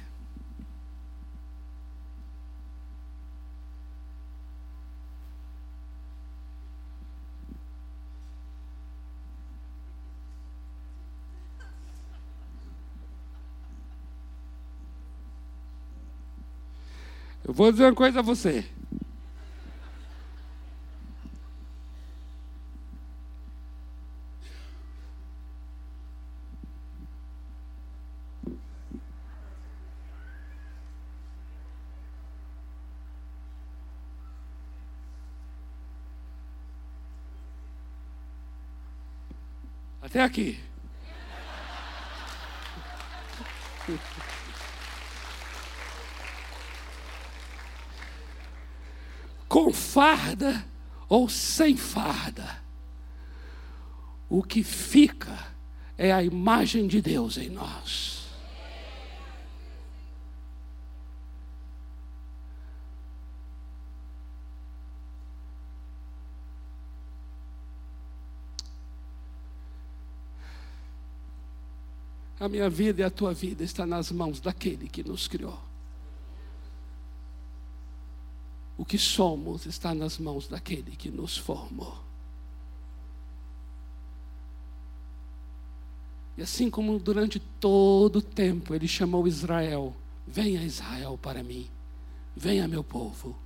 Eu 17.48 17.54
vou 17.54 17.72
dizer 17.72 17.84
uma 17.84 17.94
coisa 17.94 18.18
a 18.18 18.22
você. 18.22 18.62
Até 40.02 40.22
aqui. 40.22 40.58
Com 49.48 49.72
farda 49.98 50.64
ou 51.08 51.28
sem 51.28 51.76
farda, 51.76 52.62
o 54.28 54.44
que 54.44 54.62
fica 54.62 55.36
é 55.96 56.12
a 56.12 56.22
imagem 56.22 56.86
de 56.86 57.02
Deus 57.02 57.36
em 57.36 57.48
nós. 57.48 58.28
A 72.38 72.48
minha 72.48 72.70
vida 72.70 73.00
e 73.00 73.04
a 73.04 73.10
tua 73.10 73.34
vida 73.34 73.64
está 73.64 73.84
nas 73.84 74.12
mãos 74.12 74.38
daquele 74.38 74.88
que 74.88 75.02
nos 75.02 75.26
criou. 75.26 75.58
O 78.77 78.77
que 78.88 78.96
somos 78.96 79.66
está 79.66 79.94
nas 79.94 80.18
mãos 80.18 80.48
daquele 80.48 80.96
que 80.96 81.10
nos 81.10 81.36
formou. 81.36 81.98
E 86.38 86.42
assim 86.42 86.70
como 86.70 86.98
durante 86.98 87.38
todo 87.38 88.16
o 88.16 88.22
tempo 88.22 88.74
ele 88.74 88.88
chamou 88.88 89.28
Israel: 89.28 89.94
Venha 90.26 90.62
Israel 90.62 91.18
para 91.20 91.42
mim, 91.42 91.68
venha 92.34 92.66
meu 92.66 92.82
povo. 92.82 93.36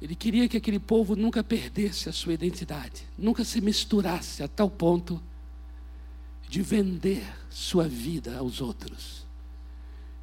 Ele 0.00 0.14
queria 0.14 0.48
que 0.48 0.56
aquele 0.56 0.78
povo 0.78 1.14
nunca 1.14 1.44
perdesse 1.44 2.08
a 2.08 2.12
sua 2.12 2.32
identidade, 2.32 3.06
nunca 3.18 3.44
se 3.44 3.60
misturasse 3.60 4.42
a 4.42 4.48
tal 4.48 4.70
ponto 4.70 5.22
de 6.48 6.62
vender 6.62 7.24
sua 7.50 7.88
vida 7.88 8.38
aos 8.38 8.60
outros. 8.60 9.23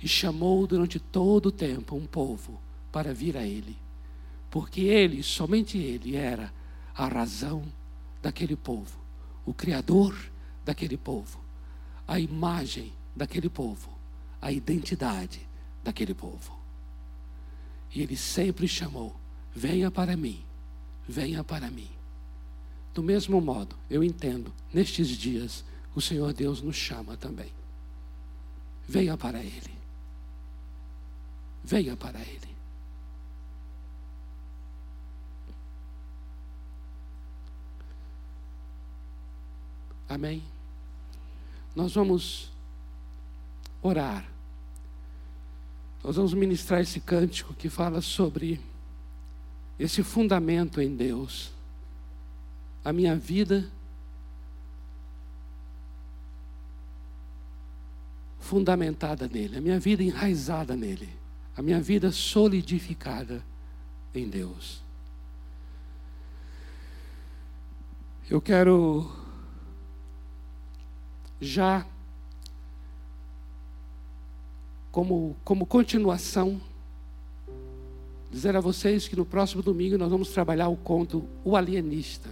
E 0.02 0.08
chamou 0.08 0.66
durante 0.66 1.00
todo 1.00 1.48
o 1.48 1.52
tempo 1.52 1.96
um 1.96 2.06
povo 2.06 2.60
para 2.92 3.14
vir 3.14 3.38
a 3.38 3.46
Ele, 3.46 3.78
porque 4.50 4.82
Ele, 4.82 5.22
somente 5.22 5.78
Ele, 5.78 6.16
era 6.16 6.52
a 6.96 7.08
razão 7.08 7.64
daquele 8.22 8.56
povo, 8.56 9.00
o 9.46 9.54
Criador 9.54 10.16
daquele 10.66 10.98
povo, 10.98 11.40
a 12.08 12.20
imagem 12.20 12.92
daquele 13.16 13.50
povo, 13.50 13.90
a 14.42 14.52
identidade 14.52 15.48
daquele 15.84 16.14
povo. 16.14 16.60
E 17.94 18.02
Ele 18.02 18.18
sempre 18.18 18.68
chamou: 18.68 19.16
venha 19.54 19.92
para 19.92 20.18
mim, 20.18 20.44
venha 21.08 21.44
para 21.44 21.70
mim. 21.70 21.90
Do 22.94 23.02
mesmo 23.02 23.40
modo, 23.40 23.76
eu 23.90 24.04
entendo, 24.04 24.52
nestes 24.74 25.08
dias, 25.10 25.64
o 25.96 26.02
Senhor 26.02 26.34
Deus 26.34 26.62
nos 26.62 26.76
chama 26.76 27.16
também. 27.16 27.52
Venha 28.88 29.18
para 29.18 29.40
Ele. 29.40 29.81
Venha 31.64 31.96
para 31.96 32.20
Ele. 32.20 32.52
Amém? 40.10 40.44
Nós 41.74 41.94
vamos 41.94 42.52
orar. 43.82 44.26
Nós 46.04 46.16
vamos 46.16 46.34
ministrar 46.34 46.82
esse 46.82 47.00
cântico 47.00 47.54
que 47.54 47.70
fala 47.70 48.02
sobre 48.02 48.60
esse 49.80 50.04
fundamento 50.04 50.82
em 50.82 50.96
Deus. 50.96 51.52
A 52.84 52.92
minha 52.92 53.16
vida 53.16 53.72
fundamentada 58.40 59.30
nele, 59.30 59.58
a 59.58 59.62
minha 59.62 59.80
vida 59.80 60.04
enraizada 60.04 60.76
nele, 60.76 61.08
a 61.56 61.62
minha 61.62 61.82
vida 61.82 62.12
solidificada 62.12 63.44
em 64.14 64.28
Deus. 64.28 64.82
Eu 68.30 68.42
quero 68.42 69.12
já 71.40 71.86
como, 74.92 75.36
como 75.44 75.66
continuação, 75.66 76.62
dizer 78.30 78.56
a 78.56 78.62
vocês 78.62 79.08
que 79.08 79.16
no 79.16 79.26
próximo 79.26 79.62
domingo 79.62 79.98
nós 79.98 80.10
vamos 80.10 80.30
trabalhar 80.30 80.70
o 80.70 80.78
conto 80.78 81.28
O 81.44 81.56
Alienista. 81.56 82.30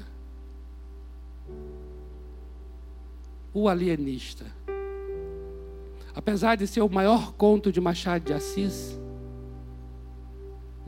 O 3.53 3.67
Alienista. 3.67 4.45
Apesar 6.13 6.55
de 6.55 6.67
ser 6.67 6.81
o 6.81 6.89
maior 6.89 7.33
conto 7.33 7.71
de 7.71 7.81
Machado 7.81 8.25
de 8.25 8.33
Assis, 8.33 8.99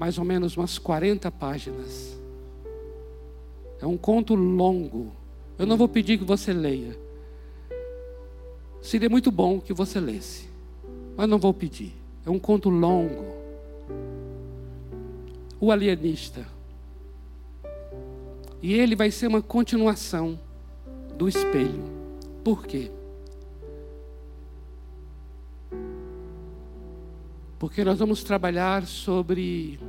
mais 0.02 0.18
ou 0.18 0.26
menos 0.26 0.58
umas 0.58 0.80
40 0.80 1.30
páginas. 1.30 2.20
É 3.80 3.86
um 3.86 3.96
conto 3.96 4.34
longo. 4.34 5.12
Eu 5.60 5.68
não 5.68 5.78
vou 5.78 5.88
pedir 5.88 6.18
que 6.18 6.24
você 6.24 6.52
leia. 6.52 6.98
Seria 8.82 9.08
muito 9.08 9.30
bom 9.30 9.62
que 9.62 9.72
você 9.72 10.00
lesse, 10.00 10.50
mas 11.16 11.30
não 11.30 11.38
vou 11.38 11.54
pedir. 11.54 11.94
É 12.26 12.32
um 12.32 12.40
conto 12.40 12.68
longo. 12.68 13.24
O 15.60 15.72
alienista. 15.72 16.48
E 18.60 18.74
ele 18.74 18.96
vai 18.96 19.12
ser 19.12 19.28
uma 19.28 19.44
continuação 19.44 20.40
do 21.16 21.30
espelho. 21.30 21.84
Por 22.44 22.66
quê? 22.66 22.90
Porque 27.62 27.84
nós 27.84 28.00
vamos 28.00 28.24
trabalhar 28.24 28.88
sobre 28.88 29.80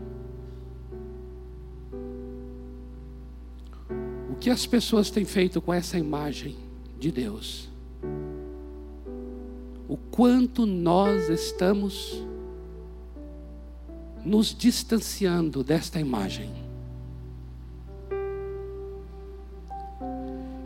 o 4.31 4.35
que 4.35 4.51
as 4.51 4.67
pessoas 4.67 5.11
têm 5.11 5.25
feito 5.25 5.59
com 5.59 5.73
essa 5.73 5.97
imagem 5.97 6.55
de 7.01 7.11
Deus. 7.11 7.71
O 9.89 9.97
quanto 9.97 10.67
nós 10.67 11.31
estamos 11.31 12.23
nos 14.23 14.55
distanciando 14.55 15.65
desta 15.65 15.99
imagem. 15.99 16.51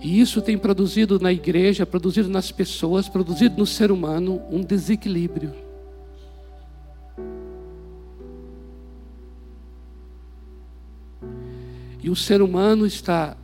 E 0.03 0.21
isso 0.21 0.43
tem 0.43 0.59
produzido 0.59 1.21
na 1.21 1.33
igreja, 1.33 1.87
produzido 1.87 2.29
nas 2.29 2.51
pessoas, 2.51 3.09
produzido 3.09 3.59
no 3.59 3.65
ser 3.65 3.93
humano 3.93 4.43
um 4.51 4.61
desequilíbrio. 4.61 5.66
E 12.07 12.09
o 12.09 12.15
ser 12.15 12.41
humano 12.41 12.87
está 12.87 13.37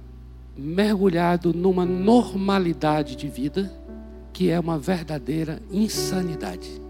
mergulhado 0.57 1.53
numa 1.53 1.85
normalidade 1.85 3.17
de 3.17 3.29
vida 3.29 3.69
que 4.33 4.51
é 4.51 4.61
uma 4.61 4.79
verdadeira 4.79 5.61
insanidade. 5.69 6.81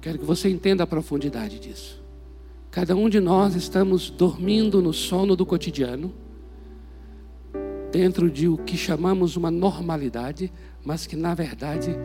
Quero 0.00 0.20
que 0.20 0.24
você 0.24 0.48
entenda 0.48 0.84
a 0.84 0.86
profundidade 0.86 1.58
disso. 1.58 2.00
Cada 2.70 2.94
um 2.94 3.08
de 3.08 3.18
nós 3.18 3.56
estamos 3.56 4.10
dormindo 4.10 4.80
no 4.80 4.92
sono 4.92 5.34
do 5.34 5.44
cotidiano, 5.44 6.14
dentro 7.96 8.30
de 8.30 8.46
o 8.46 8.58
que 8.58 8.76
chamamos 8.76 9.38
uma 9.38 9.50
normalidade, 9.50 10.52
mas 10.84 11.06
que 11.06 11.16
na 11.16 11.34
verdade 11.34 11.96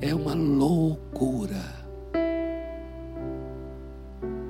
é 0.00 0.14
uma 0.14 0.32
loucura. 0.32 1.84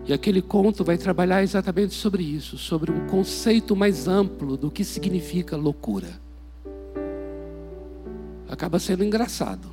E 0.07 0.13
aquele 0.13 0.43
conto 0.43 0.85
vai 0.85 0.99
trabalhar 0.99 1.43
exatamente 1.43 1.95
sobre 1.95 2.23
isso, 2.23 2.59
sobre 2.59 2.93
um 2.93 3.07
conceito 3.07 3.75
mais 3.75 4.07
amplo 4.07 4.59
do 4.59 4.71
que 4.71 4.85
significa 4.85 5.57
loucura. 5.57 6.21
Acaba 8.47 8.79
sendo 8.79 9.03
engraçado, 9.03 9.73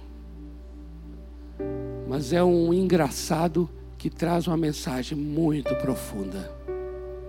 mas 2.07 2.31
é 2.31 2.41
um 2.41 2.73
engraçado 2.73 3.69
que 3.97 4.09
traz 4.09 4.47
uma 4.47 4.55
mensagem 4.55 5.17
muito 5.17 5.75
profunda 5.75 6.49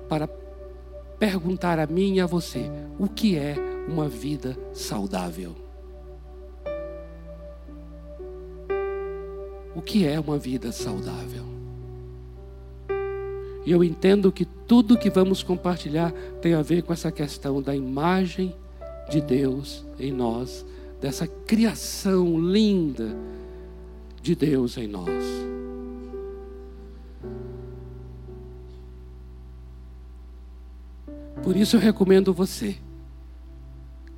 para 0.09 0.29
perguntar 1.19 1.81
a 1.81 1.87
mim 1.89 2.15
e 2.15 2.21
a 2.21 2.27
você 2.27 2.71
o 2.97 3.09
que 3.09 3.37
é 3.37 3.72
uma 3.89 4.09
vida 4.09 4.57
saudável. 4.73 5.55
O 9.75 9.81
que 9.81 10.07
é 10.07 10.21
uma 10.21 10.39
vida 10.39 10.71
saudável? 10.71 11.45
E 13.65 13.71
eu 13.71 13.83
entendo 13.83 14.33
que 14.33 14.45
tudo 14.45 14.99
que 14.99 15.09
vamos 15.09 15.43
compartilhar 15.43 16.13
tem 16.41 16.55
a 16.55 16.63
ver 16.63 16.83
com 16.83 16.93
essa 16.93 17.13
questão 17.13 17.63
da 17.63 17.75
imagem 17.75 18.55
de 19.09 19.21
Deus 19.21 19.85
em 19.99 20.13
nós, 20.13 20.67
dessa 21.01 21.27
criação 21.27 22.39
linda 22.41 23.17
de 24.21 24.35
Deus 24.35 24.77
em 24.77 24.87
nós. 24.87 25.25
Por 31.43 31.57
isso 31.57 31.77
eu 31.77 31.81
recomendo 31.81 32.33
você, 32.33 32.77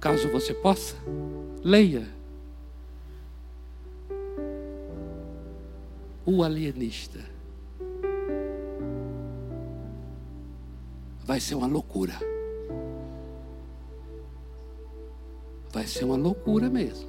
caso 0.04 0.28
você 0.28 0.52
possa, 0.52 0.94
leia 1.62 2.06
O 6.26 6.42
Alienista. 6.42 7.20
vai 11.24 11.40
ser 11.40 11.54
uma 11.54 11.66
loucura. 11.66 12.12
Vai 15.72 15.86
ser 15.86 16.04
uma 16.04 16.16
loucura 16.16 16.68
mesmo. 16.68 17.08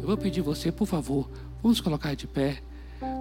Eu 0.00 0.06
vou 0.06 0.18
pedir 0.18 0.40
você, 0.40 0.72
por 0.72 0.86
favor, 0.86 1.30
vamos 1.62 1.80
colocar 1.80 2.16
de 2.16 2.26
pé. 2.26 2.60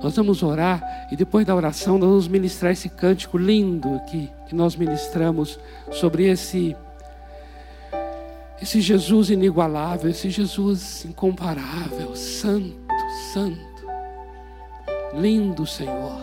Nós 0.02 0.16
vamos 0.16 0.44
orar 0.44 1.08
e 1.12 1.16
depois 1.16 1.46
da 1.46 1.56
oração 1.56 1.98
nós 1.98 2.10
vamos 2.10 2.28
ministrar 2.28 2.72
esse 2.72 2.90
cântico 2.90 3.38
lindo 3.38 3.96
aqui 3.96 4.30
que 4.48 4.56
nós 4.56 4.76
ministramos 4.76 5.60
sobre 5.92 6.26
esse 6.28 6.76
esse 8.62 8.80
Jesus 8.80 9.30
inigualável, 9.30 10.10
esse 10.10 10.30
Jesus 10.30 11.04
incomparável, 11.04 12.16
santo 12.16 12.86
Santo, 13.36 13.86
lindo 15.14 15.66
Senhor. 15.66 16.20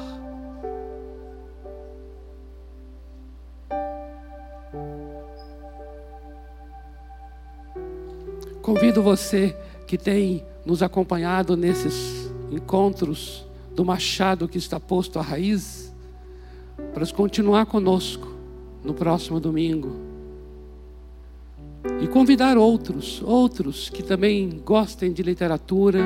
Convido 8.61 9.03
você 9.03 9.57
que 9.86 9.98
tem 9.98 10.44
nos 10.64 10.82
acompanhado 10.82 11.57
nesses 11.57 12.21
encontros 12.53 13.44
do 13.74 13.84
machado 13.84 14.48
que 14.48 14.59
está 14.59 14.78
posto 14.78 15.18
à 15.18 15.22
raiz, 15.22 15.92
para 16.92 17.07
continuar 17.07 17.66
conosco 17.66 18.28
no 18.84 18.94
próximo 18.94 19.40
domingo. 19.40 19.96
E 22.00 22.07
convidar 22.07 22.57
outros, 22.57 23.22
outros 23.22 23.88
que 23.88 24.03
também 24.03 24.61
gostem 24.64 25.12
de 25.12 25.22
literatura, 25.22 26.00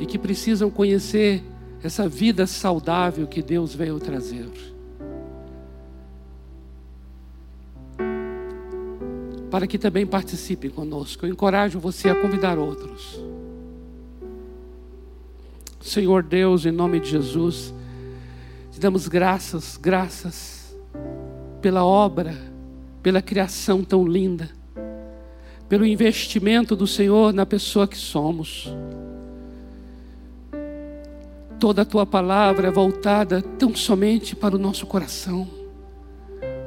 e 0.00 0.06
que 0.06 0.18
precisam 0.18 0.70
conhecer 0.70 1.42
essa 1.82 2.08
vida 2.08 2.46
saudável 2.46 3.26
que 3.26 3.42
Deus 3.42 3.74
veio 3.74 3.98
trazer. 4.00 4.48
Para 9.50 9.66
que 9.66 9.78
também 9.78 10.06
participem 10.06 10.70
conosco. 10.70 11.26
Eu 11.26 11.30
encorajo 11.30 11.78
você 11.78 12.08
a 12.08 12.14
convidar 12.14 12.58
outros. 12.58 13.20
Senhor 15.94 16.24
Deus, 16.24 16.66
em 16.66 16.72
nome 16.72 16.98
de 16.98 17.10
Jesus, 17.10 17.72
te 18.72 18.80
damos 18.80 19.06
graças, 19.06 19.76
graças 19.76 20.76
pela 21.62 21.84
obra, 21.84 22.34
pela 23.00 23.22
criação 23.22 23.84
tão 23.84 24.04
linda, 24.04 24.50
pelo 25.68 25.86
investimento 25.86 26.74
do 26.74 26.84
Senhor 26.84 27.32
na 27.32 27.46
pessoa 27.46 27.86
que 27.86 27.96
somos 27.96 28.68
toda 31.60 31.82
a 31.82 31.84
tua 31.84 32.04
palavra 32.04 32.68
é 32.68 32.70
voltada 32.72 33.40
tão 33.40 33.74
somente 33.74 34.34
para 34.34 34.56
o 34.56 34.58
nosso 34.58 34.86
coração, 34.86 35.48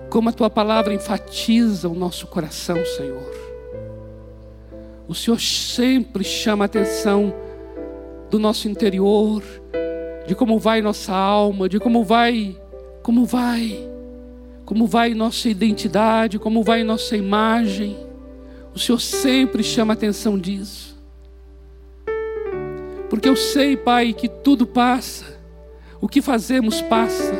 como 0.09 0.29
a 0.29 0.31
tua 0.31 0.49
palavra 0.49 0.93
enfatiza 0.93 1.89
o 1.89 1.93
nosso 1.93 2.27
coração, 2.27 2.77
Senhor. 2.95 3.29
O 5.05 5.13
Senhor 5.13 5.39
sempre 5.39 6.23
chama 6.23 6.63
a 6.63 6.67
atenção 6.67 7.31
do 8.29 8.37
nosso 8.39 8.67
interior, 8.67 9.41
de 10.27 10.35
como 10.35 10.59
vai 10.59 10.81
nossa 10.81 11.13
alma, 11.13 11.69
de 11.69 11.79
como 11.79 12.03
vai, 12.03 12.59
como 13.01 13.25
vai, 13.25 13.77
como 14.65 14.85
vai 14.85 15.13
nossa 15.13 15.47
identidade, 15.47 16.37
como 16.37 16.63
vai 16.63 16.83
nossa 16.83 17.15
imagem. 17.15 17.97
O 18.75 18.79
Senhor 18.79 18.99
sempre 18.99 19.63
chama 19.63 19.93
atenção 19.93 20.37
disso. 20.37 20.97
Porque 23.09 23.29
eu 23.29 23.35
sei, 23.35 23.77
Pai, 23.77 24.11
que 24.11 24.27
tudo 24.27 24.67
passa, 24.67 25.39
o 26.01 26.07
que 26.09 26.21
fazemos 26.21 26.81
passa, 26.81 27.33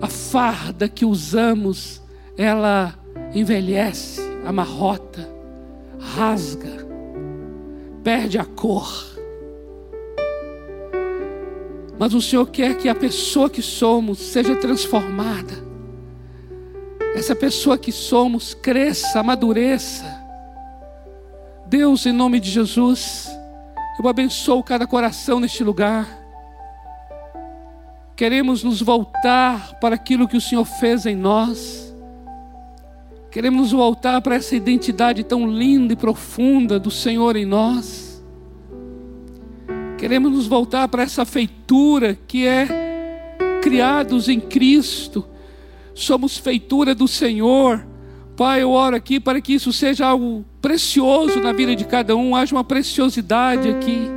a 0.00 0.06
farda 0.06 0.88
que 0.88 1.04
usamos, 1.04 2.02
ela 2.36 2.98
envelhece, 3.34 4.22
amarrota, 4.44 5.28
rasga, 5.98 6.86
perde 8.02 8.38
a 8.38 8.44
cor. 8.44 9.19
Mas 12.00 12.14
o 12.14 12.22
Senhor 12.22 12.46
quer 12.46 12.78
que 12.78 12.88
a 12.88 12.94
pessoa 12.94 13.50
que 13.50 13.60
somos 13.60 14.18
seja 14.18 14.56
transformada. 14.56 15.52
Essa 17.14 17.36
pessoa 17.36 17.76
que 17.76 17.92
somos 17.92 18.54
cresça, 18.54 19.20
amadureça. 19.20 20.06
Deus, 21.66 22.06
em 22.06 22.12
nome 22.12 22.40
de 22.40 22.50
Jesus, 22.50 23.28
eu 24.02 24.08
abençoo 24.08 24.62
cada 24.62 24.86
coração 24.86 25.38
neste 25.40 25.62
lugar. 25.62 26.08
Queremos 28.16 28.64
nos 28.64 28.80
voltar 28.80 29.78
para 29.78 29.94
aquilo 29.94 30.26
que 30.26 30.38
o 30.38 30.40
Senhor 30.40 30.64
fez 30.64 31.04
em 31.04 31.14
nós. 31.14 31.94
Queremos 33.30 33.60
nos 33.60 33.72
voltar 33.72 34.22
para 34.22 34.36
essa 34.36 34.56
identidade 34.56 35.22
tão 35.22 35.46
linda 35.46 35.92
e 35.92 35.96
profunda 35.96 36.80
do 36.80 36.90
Senhor 36.90 37.36
em 37.36 37.44
nós. 37.44 38.09
Queremos 40.00 40.32
nos 40.32 40.46
voltar 40.46 40.88
para 40.88 41.02
essa 41.02 41.26
feitura 41.26 42.18
que 42.26 42.46
é 42.46 43.36
criados 43.60 44.30
em 44.30 44.40
Cristo. 44.40 45.26
Somos 45.94 46.38
feitura 46.38 46.94
do 46.94 47.06
Senhor. 47.06 47.86
Pai, 48.34 48.62
eu 48.62 48.70
oro 48.70 48.96
aqui 48.96 49.20
para 49.20 49.42
que 49.42 49.52
isso 49.52 49.74
seja 49.74 50.06
algo 50.06 50.42
precioso 50.62 51.38
na 51.42 51.52
vida 51.52 51.76
de 51.76 51.84
cada 51.84 52.16
um, 52.16 52.34
haja 52.34 52.56
uma 52.56 52.64
preciosidade 52.64 53.68
aqui. 53.68 54.08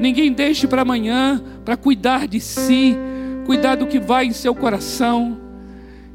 Ninguém 0.00 0.32
deixe 0.32 0.66
para 0.66 0.82
amanhã 0.82 1.40
para 1.64 1.76
cuidar 1.76 2.26
de 2.26 2.40
si, 2.40 2.96
cuidar 3.46 3.76
do 3.76 3.86
que 3.86 4.00
vai 4.00 4.26
em 4.26 4.32
seu 4.32 4.56
coração. 4.56 5.38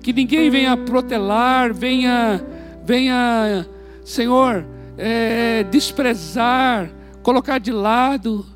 Que 0.01 0.11
ninguém 0.11 0.49
venha 0.49 0.75
protelar, 0.75 1.73
venha, 1.73 2.43
venha, 2.83 3.65
Senhor, 4.03 4.65
é, 4.97 5.63
desprezar, 5.63 6.91
colocar 7.23 7.57
de 7.57 7.71
lado. 7.71 8.50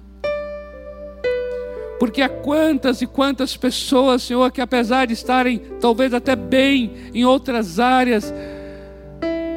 Porque 1.99 2.21
há 2.21 2.29
quantas 2.29 3.01
e 3.01 3.07
quantas 3.07 3.55
pessoas, 3.55 4.23
Senhor, 4.23 4.51
que 4.51 4.61
apesar 4.61 5.07
de 5.07 5.13
estarem 5.13 5.59
talvez 5.79 6.13
até 6.13 6.35
bem 6.35 6.91
em 7.13 7.23
outras 7.23 7.79
áreas, 7.79 8.33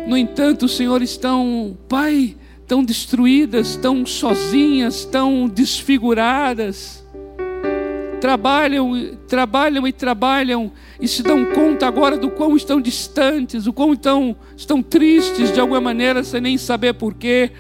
no 0.07 0.17
entanto, 0.17 0.69
Senhor, 0.69 1.03
estão, 1.03 1.77
Pai, 1.89 2.37
tão 2.67 2.85
destruídas, 2.85 3.77
tão 3.77 4.07
sozinhas, 4.07 5.05
tão 5.05 5.49
desfiguradas. 5.49 7.05
trabalham, 8.21 9.17
trabalham 9.29 9.87
e 9.87 9.93
trabalham 9.93 10.73
e 11.01 11.07
se 11.07 11.23
dão 11.23 11.45
conta 11.47 11.87
agora 11.87 12.17
do 12.17 12.29
quão 12.31 12.57
estão 12.57 12.81
distantes, 12.81 13.67
o 13.67 13.73
quão 13.73 13.93
estão, 13.93 14.35
estão 14.57 14.83
tristes 14.83 15.53
de 15.53 15.61
alguma 15.61 15.81
maneira, 15.81 16.25
sem 16.25 16.41
nem 16.41 16.59
saber 16.59 16.95
porquê, 16.95 17.53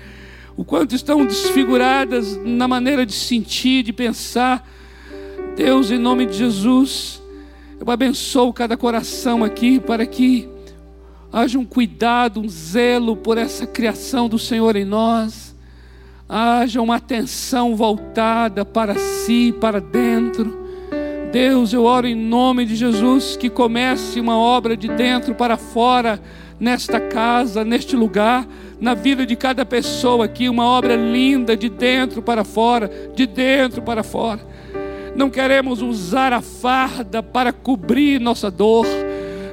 o 0.58 0.64
quanto 0.64 0.92
estão 0.92 1.24
desfiguradas 1.24 2.36
na 2.44 2.66
maneira 2.66 3.06
de 3.06 3.12
sentir, 3.12 3.84
de 3.84 3.92
pensar. 3.92 4.68
Deus, 5.56 5.88
em 5.92 5.98
nome 5.98 6.26
de 6.26 6.36
Jesus, 6.36 7.22
eu 7.78 7.88
abençoo 7.88 8.52
cada 8.52 8.76
coração 8.76 9.44
aqui 9.44 9.78
para 9.78 10.04
que 10.04 10.48
haja 11.32 11.56
um 11.60 11.64
cuidado, 11.64 12.40
um 12.40 12.48
zelo 12.48 13.16
por 13.16 13.38
essa 13.38 13.68
criação 13.68 14.28
do 14.28 14.36
Senhor 14.36 14.74
em 14.74 14.84
nós, 14.84 15.54
haja 16.28 16.82
uma 16.82 16.96
atenção 16.96 17.76
voltada 17.76 18.64
para 18.64 18.98
si, 18.98 19.54
para 19.60 19.80
dentro. 19.80 20.58
Deus, 21.30 21.72
eu 21.72 21.84
oro 21.84 22.08
em 22.08 22.16
nome 22.16 22.66
de 22.66 22.74
Jesus 22.74 23.36
que 23.36 23.48
comece 23.48 24.18
uma 24.18 24.36
obra 24.36 24.76
de 24.76 24.88
dentro 24.88 25.36
para 25.36 25.56
fora, 25.56 26.20
nesta 26.58 27.00
casa, 27.00 27.64
neste 27.64 27.94
lugar, 27.96 28.46
na 28.80 28.94
vida 28.94 29.24
de 29.24 29.36
cada 29.36 29.64
pessoa 29.64 30.24
aqui, 30.24 30.48
uma 30.48 30.64
obra 30.64 30.96
linda 30.96 31.56
de 31.56 31.68
dentro 31.68 32.22
para 32.22 32.44
fora, 32.44 32.90
de 33.14 33.26
dentro 33.26 33.82
para 33.82 34.02
fora. 34.02 34.40
Não 35.16 35.30
queremos 35.30 35.82
usar 35.82 36.32
a 36.32 36.40
farda 36.40 37.22
para 37.22 37.52
cobrir 37.52 38.20
nossa 38.20 38.50
dor 38.50 38.86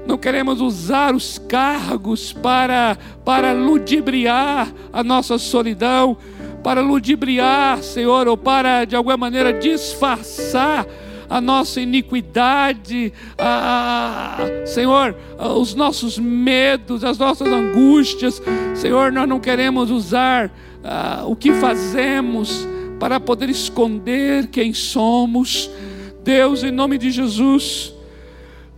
não 0.05 0.17
queremos 0.17 0.61
usar 0.61 1.15
os 1.15 1.39
cargos 1.39 2.31
para, 2.31 2.95
para 3.23 3.53
ludibriar 3.53 4.71
a 4.93 5.03
nossa 5.03 5.37
solidão, 5.39 6.15
para 6.63 6.81
ludibriar, 6.81 7.81
Senhor, 7.81 8.27
ou 8.27 8.37
para 8.37 8.85
de 8.85 8.95
alguma 8.95 9.17
maneira 9.17 9.51
disfarçar 9.51 10.85
a 11.29 11.41
nossa 11.41 11.81
iniquidade, 11.81 13.11
a, 13.37 14.37
Senhor, 14.65 15.15
os 15.57 15.73
nossos 15.73 16.17
medos, 16.17 17.03
as 17.03 17.17
nossas 17.17 17.47
angústias. 17.47 18.41
Senhor, 18.73 19.11
nós 19.11 19.27
não 19.27 19.39
queremos 19.39 19.91
usar 19.91 20.47
uh, 20.47 21.29
o 21.29 21.35
que 21.35 21.51
fazemos 21.53 22.67
para 22.99 23.19
poder 23.19 23.49
esconder 23.49 24.47
quem 24.47 24.73
somos. 24.73 25.69
Deus, 26.23 26.63
em 26.63 26.71
nome 26.71 26.97
de 26.97 27.11
Jesus, 27.11 27.93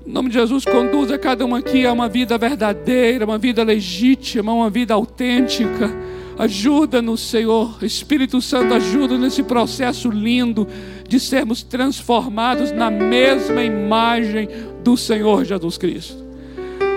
em 0.06 0.12
nome 0.12 0.30
de 0.30 0.36
Jesus, 0.36 0.66
conduza 0.66 1.18
cada 1.18 1.46
um 1.46 1.54
aqui 1.54 1.86
a 1.86 1.94
uma 1.94 2.08
vida 2.10 2.38
verdadeira, 2.38 3.26
uma 3.26 3.38
vida 3.38 3.64
legítima, 3.64 4.54
uma 4.54 4.70
vida 4.70 4.94
autêntica. 4.94 6.17
Ajuda-nos, 6.38 7.22
Senhor. 7.22 7.78
Espírito 7.82 8.42
Santo, 8.42 8.74
ajuda 8.74 9.18
nesse 9.18 9.44
processo 9.44 10.10
lindo 10.10 10.68
de 11.08 11.20
sermos 11.20 11.64
transformados 11.64 12.72
na 12.72 12.92
mesma 12.92 13.64
imagem 13.64 14.50
do 14.84 14.96
Senhor 14.96 15.46
Jesus 15.46 15.78
Cristo. 15.78 16.26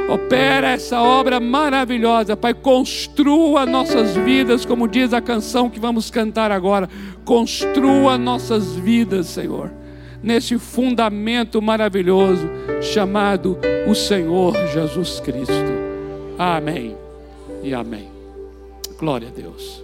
Opera 0.09 0.71
essa 0.71 1.01
obra 1.01 1.39
maravilhosa, 1.39 2.37
Pai. 2.37 2.53
Construa 2.53 3.65
nossas 3.65 4.17
vidas, 4.17 4.65
como 4.65 4.89
diz 4.89 5.13
a 5.13 5.21
canção 5.21 5.71
que 5.71 5.79
vamos 5.79 6.11
cantar 6.11 6.51
agora. 6.51 6.89
Construa 7.25 8.19
nossas 8.19 8.75
vidas, 8.75 9.27
Senhor 9.27 9.81
nesse 10.23 10.59
fundamento 10.59 11.61
maravilhoso 11.61 12.49
chamado 12.81 13.59
o 13.89 13.95
Senhor 13.95 14.55
Jesus 14.73 15.21
Cristo. 15.21 15.53
Amém 16.39 16.97
e 17.63 17.75
amém. 17.75 18.10
Glória 19.01 19.29
a 19.29 19.31
Deus. 19.31 19.83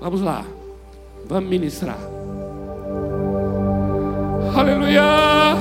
Vamos 0.00 0.20
lá, 0.20 0.44
vamos 1.26 1.50
ministrar. 1.50 1.98
Aleluia! 4.56 5.56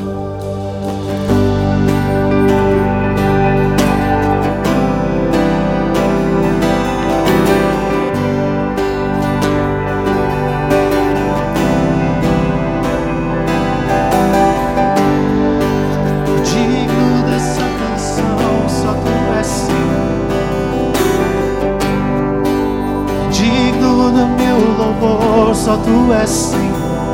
Só 25.60 25.76
tu 25.76 26.14
és 26.14 26.30
Senhor. 26.30 27.14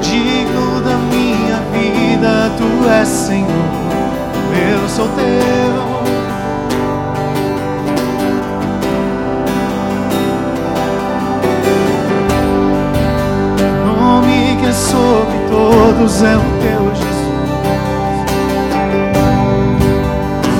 Digno 0.00 0.80
da 0.80 0.96
minha 0.96 1.60
vida, 1.72 2.50
tu 2.58 2.88
és 2.88 3.08
Senhor. 3.08 3.48
Eu 4.52 4.88
sou 4.88 5.08
teu. 5.08 5.96
nome 13.84 14.56
que 14.60 14.66
é 14.66 14.72
sobre 14.72 15.38
todos 15.48 16.22
é 16.22 16.36
o 16.36 16.40
teu 16.60 16.94
Jesus, 16.94 17.26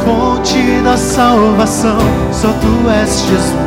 fonte 0.04 0.80
da 0.84 0.96
salvação, 0.96 1.98
só 2.32 2.48
tu 2.48 2.88
és 2.88 3.20
Jesus. 3.22 3.65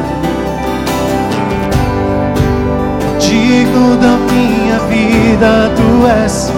Digno 3.49 3.97
da 3.97 4.15
minha 4.31 4.77
vida, 4.89 5.71
tu 5.75 6.07
és 6.07 6.51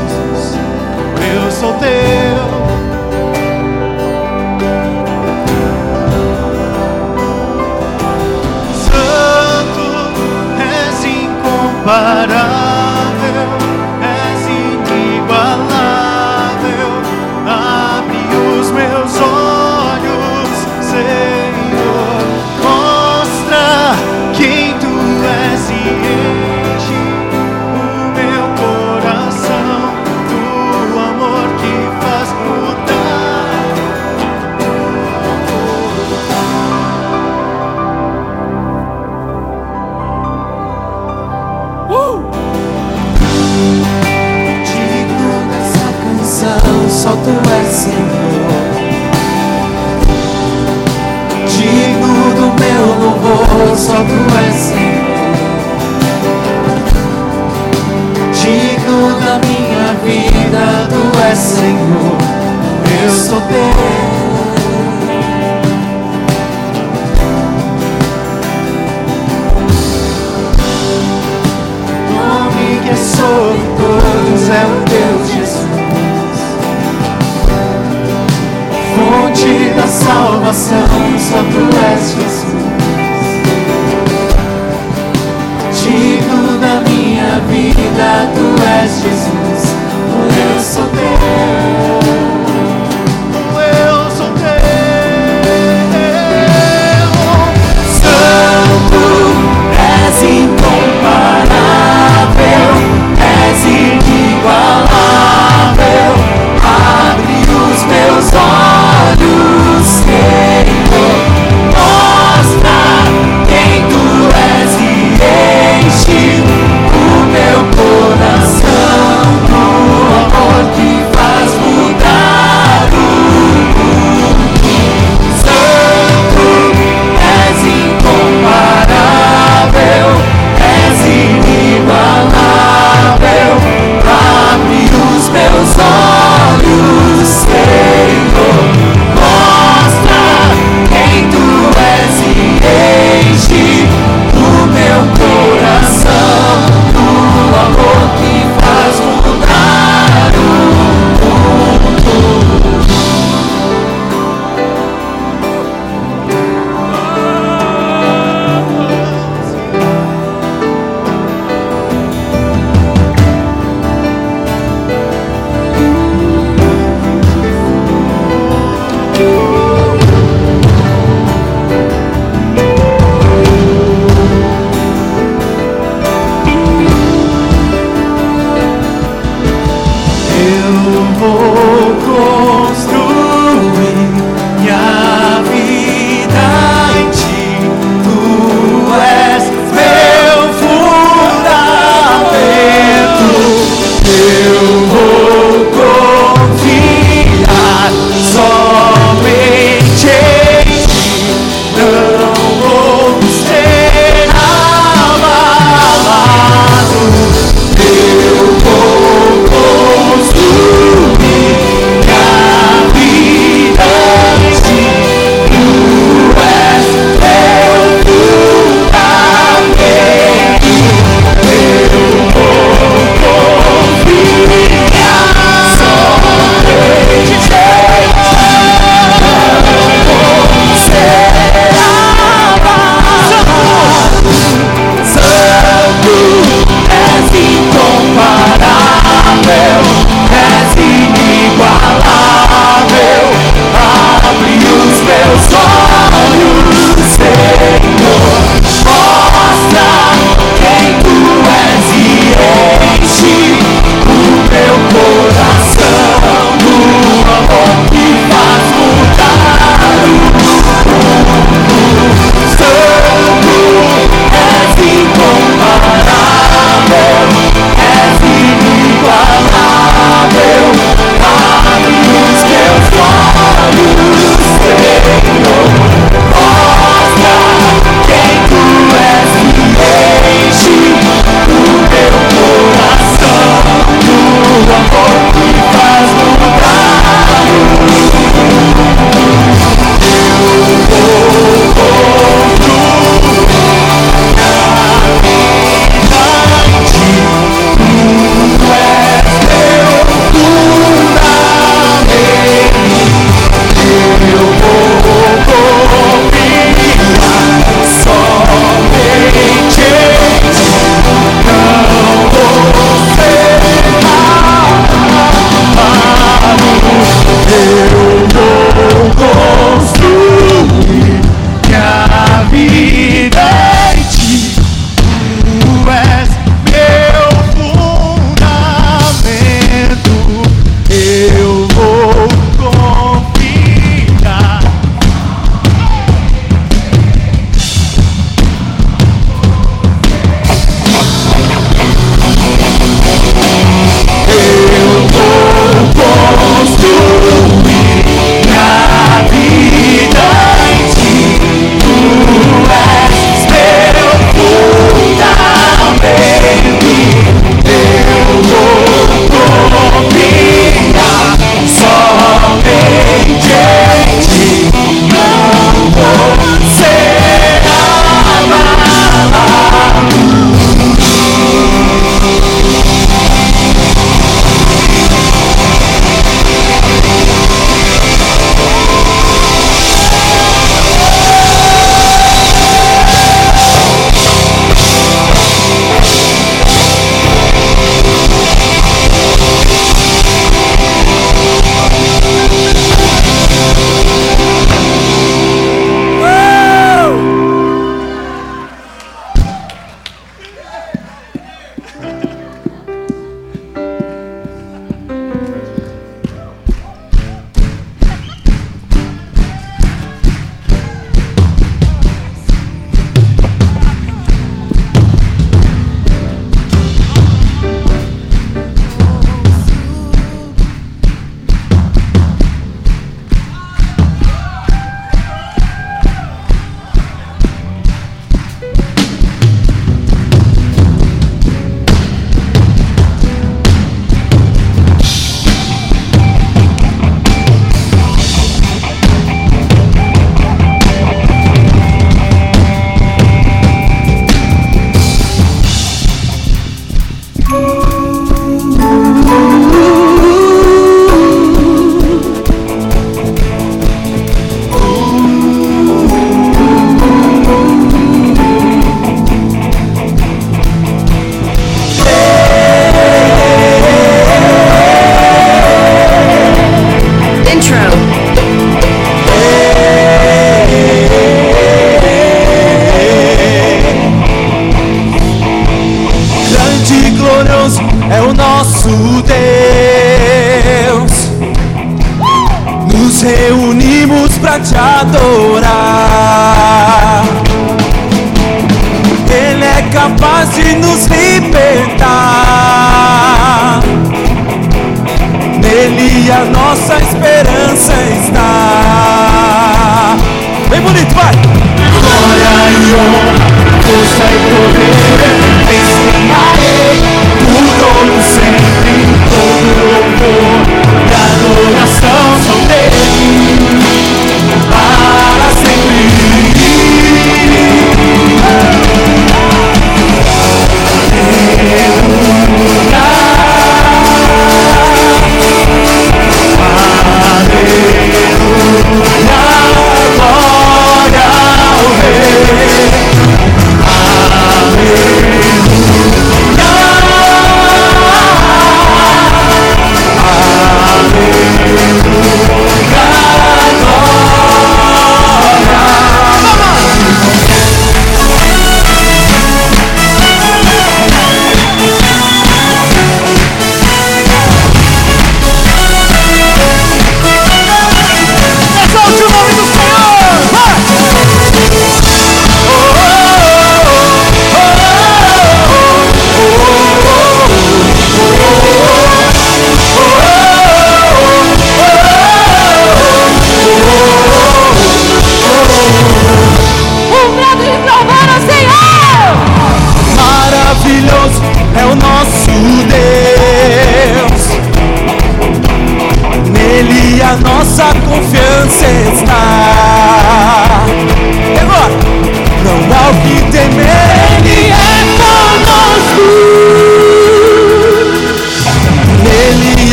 eu 1.33 1.51
sou 1.51 1.73
teu. 1.75 1.89
Santo, 8.73 9.87
és 10.59 11.05
incomparável. 11.05 12.50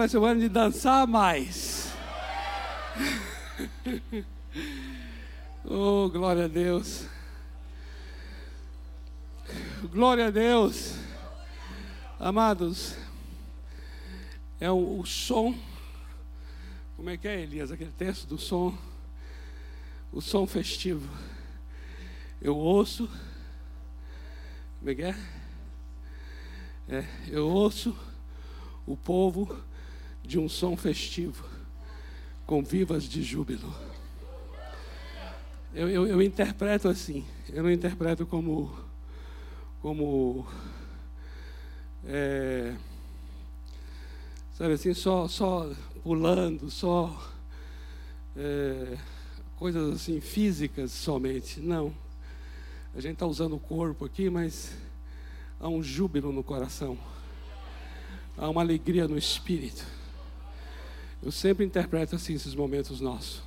Vai 0.00 0.08
ser 0.08 0.16
o 0.16 0.24
ano 0.24 0.40
de 0.40 0.48
dançar 0.48 1.06
mais. 1.06 1.92
oh, 5.62 6.08
glória 6.08 6.46
a 6.46 6.48
Deus. 6.48 7.04
Glória 9.92 10.28
a 10.28 10.30
Deus. 10.30 10.94
Amados, 12.18 12.96
é 14.58 14.70
o, 14.70 15.00
o 15.00 15.04
som. 15.04 15.54
Como 16.96 17.10
é 17.10 17.18
que 17.18 17.28
é, 17.28 17.42
Elias? 17.42 17.70
Aquele 17.70 17.92
texto 17.92 18.26
do 18.26 18.38
som. 18.38 18.74
O 20.10 20.22
som 20.22 20.46
festivo. 20.46 21.06
Eu 22.40 22.56
ouço. 22.56 23.06
Como 24.78 24.90
é 24.90 24.94
que 24.94 25.02
é? 25.02 25.14
é 26.88 27.04
eu 27.28 27.46
ouço 27.46 27.94
o 28.86 28.96
povo 28.96 29.68
de 30.30 30.38
um 30.38 30.48
som 30.48 30.76
festivo, 30.76 31.44
com 32.46 32.62
vivas 32.62 33.02
de 33.02 33.20
júbilo. 33.20 33.74
Eu, 35.74 35.88
eu, 35.88 36.06
eu 36.06 36.22
interpreto 36.22 36.86
assim, 36.86 37.24
eu 37.48 37.64
não 37.64 37.70
interpreto 37.72 38.24
como, 38.24 38.72
como 39.82 40.46
é, 42.04 42.76
sabe 44.52 44.74
assim, 44.74 44.94
só, 44.94 45.26
só 45.26 45.68
pulando, 46.00 46.70
só 46.70 47.12
é, 48.36 48.96
coisas 49.56 49.96
assim 49.96 50.20
físicas 50.20 50.92
somente. 50.92 51.58
Não. 51.58 51.92
A 52.94 53.00
gente 53.00 53.14
está 53.14 53.26
usando 53.26 53.56
o 53.56 53.60
corpo 53.60 54.04
aqui, 54.04 54.30
mas 54.30 54.76
há 55.58 55.68
um 55.68 55.82
júbilo 55.82 56.30
no 56.30 56.44
coração 56.44 56.96
há 58.38 58.48
uma 58.48 58.60
alegria 58.60 59.08
no 59.08 59.18
espírito. 59.18 59.99
Eu 61.22 61.30
sempre 61.30 61.64
interpreto 61.64 62.16
assim 62.16 62.34
esses 62.34 62.54
momentos 62.54 63.00
nossos. 63.00 63.42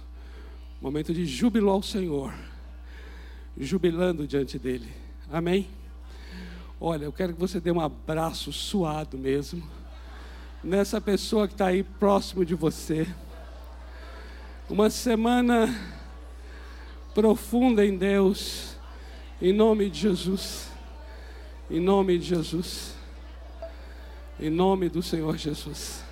Momento 0.79 1.13
de 1.13 1.25
júbilo 1.25 1.69
ao 1.69 1.81
Senhor, 1.81 2.33
jubilando 3.57 4.27
diante 4.27 4.59
dele. 4.59 4.91
Amém? 5.31 5.67
Olha, 6.79 7.05
eu 7.05 7.13
quero 7.13 7.33
que 7.33 7.39
você 7.39 7.59
dê 7.59 7.71
um 7.71 7.79
abraço 7.79 8.51
suado 8.51 9.17
mesmo 9.17 9.63
nessa 10.63 11.01
pessoa 11.01 11.47
que 11.47 11.53
está 11.53 11.67
aí 11.67 11.83
próximo 11.83 12.45
de 12.45 12.53
você. 12.53 13.07
Uma 14.69 14.89
semana 14.89 15.73
profunda 17.13 17.85
em 17.85 17.97
Deus, 17.97 18.75
em 19.41 19.51
nome 19.51 19.89
de 19.89 19.99
Jesus. 19.99 20.69
Em 21.69 21.79
nome 21.79 22.17
de 22.19 22.25
Jesus. 22.25 22.93
Em 24.39 24.49
nome 24.49 24.89
do 24.89 25.01
Senhor 25.01 25.37
Jesus. 25.37 26.02